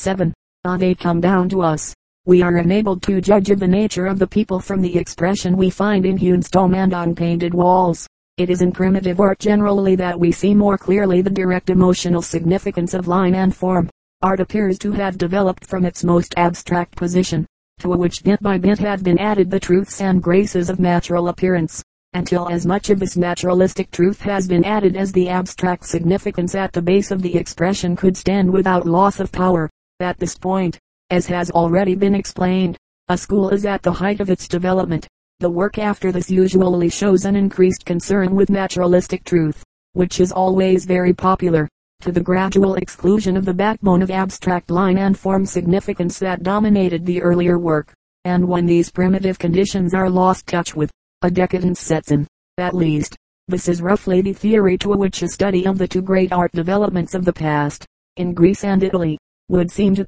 7. 0.00 0.32
Ah, 0.64 0.78
they 0.78 0.94
come 0.94 1.20
down 1.20 1.46
to 1.50 1.60
us. 1.60 1.94
We 2.24 2.40
are 2.40 2.56
enabled 2.56 3.02
to 3.02 3.20
judge 3.20 3.50
of 3.50 3.60
the 3.60 3.68
nature 3.68 4.06
of 4.06 4.18
the 4.18 4.26
people 4.26 4.58
from 4.58 4.80
the 4.80 4.96
expression 4.96 5.58
we 5.58 5.68
find 5.68 6.06
in 6.06 6.16
hewn 6.16 6.40
stone 6.40 6.74
and 6.74 6.94
on 6.94 7.14
painted 7.14 7.52
walls. 7.52 8.06
It 8.38 8.48
is 8.48 8.62
in 8.62 8.72
primitive 8.72 9.20
art 9.20 9.38
generally 9.38 9.96
that 9.96 10.18
we 10.18 10.32
see 10.32 10.54
more 10.54 10.78
clearly 10.78 11.20
the 11.20 11.28
direct 11.28 11.68
emotional 11.68 12.22
significance 12.22 12.94
of 12.94 13.08
line 13.08 13.34
and 13.34 13.54
form. 13.54 13.90
Art 14.22 14.40
appears 14.40 14.78
to 14.78 14.92
have 14.92 15.18
developed 15.18 15.66
from 15.66 15.84
its 15.84 16.02
most 16.02 16.32
abstract 16.38 16.96
position, 16.96 17.44
to 17.80 17.90
which 17.90 18.24
bit 18.24 18.42
by 18.42 18.56
bit 18.56 18.78
have 18.78 19.04
been 19.04 19.18
added 19.18 19.50
the 19.50 19.60
truths 19.60 20.00
and 20.00 20.22
graces 20.22 20.70
of 20.70 20.80
natural 20.80 21.28
appearance 21.28 21.82
until 22.14 22.48
as 22.48 22.66
much 22.66 22.90
of 22.90 22.98
this 22.98 23.16
naturalistic 23.16 23.90
truth 23.90 24.20
has 24.20 24.48
been 24.48 24.64
added 24.64 24.96
as 24.96 25.12
the 25.12 25.28
abstract 25.28 25.84
significance 25.84 26.54
at 26.54 26.72
the 26.72 26.82
base 26.82 27.10
of 27.10 27.22
the 27.22 27.36
expression 27.36 27.94
could 27.94 28.16
stand 28.16 28.50
without 28.50 28.86
loss 28.86 29.20
of 29.20 29.30
power. 29.30 29.70
At 30.00 30.18
this 30.18 30.34
point, 30.34 30.78
as 31.10 31.26
has 31.26 31.50
already 31.50 31.94
been 31.94 32.14
explained, 32.14 32.78
a 33.08 33.18
school 33.18 33.50
is 33.50 33.66
at 33.66 33.82
the 33.82 33.92
height 33.92 34.20
of 34.20 34.30
its 34.30 34.48
development. 34.48 35.06
The 35.40 35.50
work 35.50 35.76
after 35.76 36.10
this 36.10 36.30
usually 36.30 36.88
shows 36.88 37.26
an 37.26 37.36
increased 37.36 37.84
concern 37.84 38.34
with 38.34 38.48
naturalistic 38.48 39.24
truth, 39.24 39.62
which 39.92 40.18
is 40.18 40.32
always 40.32 40.86
very 40.86 41.12
popular, 41.12 41.68
to 42.00 42.12
the 42.12 42.20
gradual 42.22 42.76
exclusion 42.76 43.36
of 43.36 43.44
the 43.44 43.52
backbone 43.52 44.00
of 44.00 44.10
abstract 44.10 44.70
line 44.70 44.96
and 44.96 45.18
form 45.18 45.44
significance 45.44 46.18
that 46.18 46.42
dominated 46.42 47.04
the 47.04 47.20
earlier 47.20 47.58
work. 47.58 47.92
And 48.24 48.48
when 48.48 48.64
these 48.64 48.90
primitive 48.90 49.38
conditions 49.38 49.92
are 49.92 50.08
lost 50.08 50.46
touch 50.46 50.74
with, 50.74 50.90
a 51.20 51.30
decadence 51.30 51.80
sets 51.80 52.10
in. 52.10 52.26
At 52.56 52.74
least, 52.74 53.16
this 53.48 53.68
is 53.68 53.82
roughly 53.82 54.22
the 54.22 54.32
theory 54.32 54.78
to 54.78 54.88
which 54.88 55.20
a 55.20 55.28
study 55.28 55.66
of 55.66 55.76
the 55.76 55.88
two 55.88 56.00
great 56.00 56.32
art 56.32 56.52
developments 56.52 57.14
of 57.14 57.26
the 57.26 57.34
past, 57.34 57.84
in 58.16 58.32
Greece 58.32 58.64
and 58.64 58.82
Italy, 58.82 59.18
would 59.50 59.70
seem 59.70 59.94
to. 59.96 60.06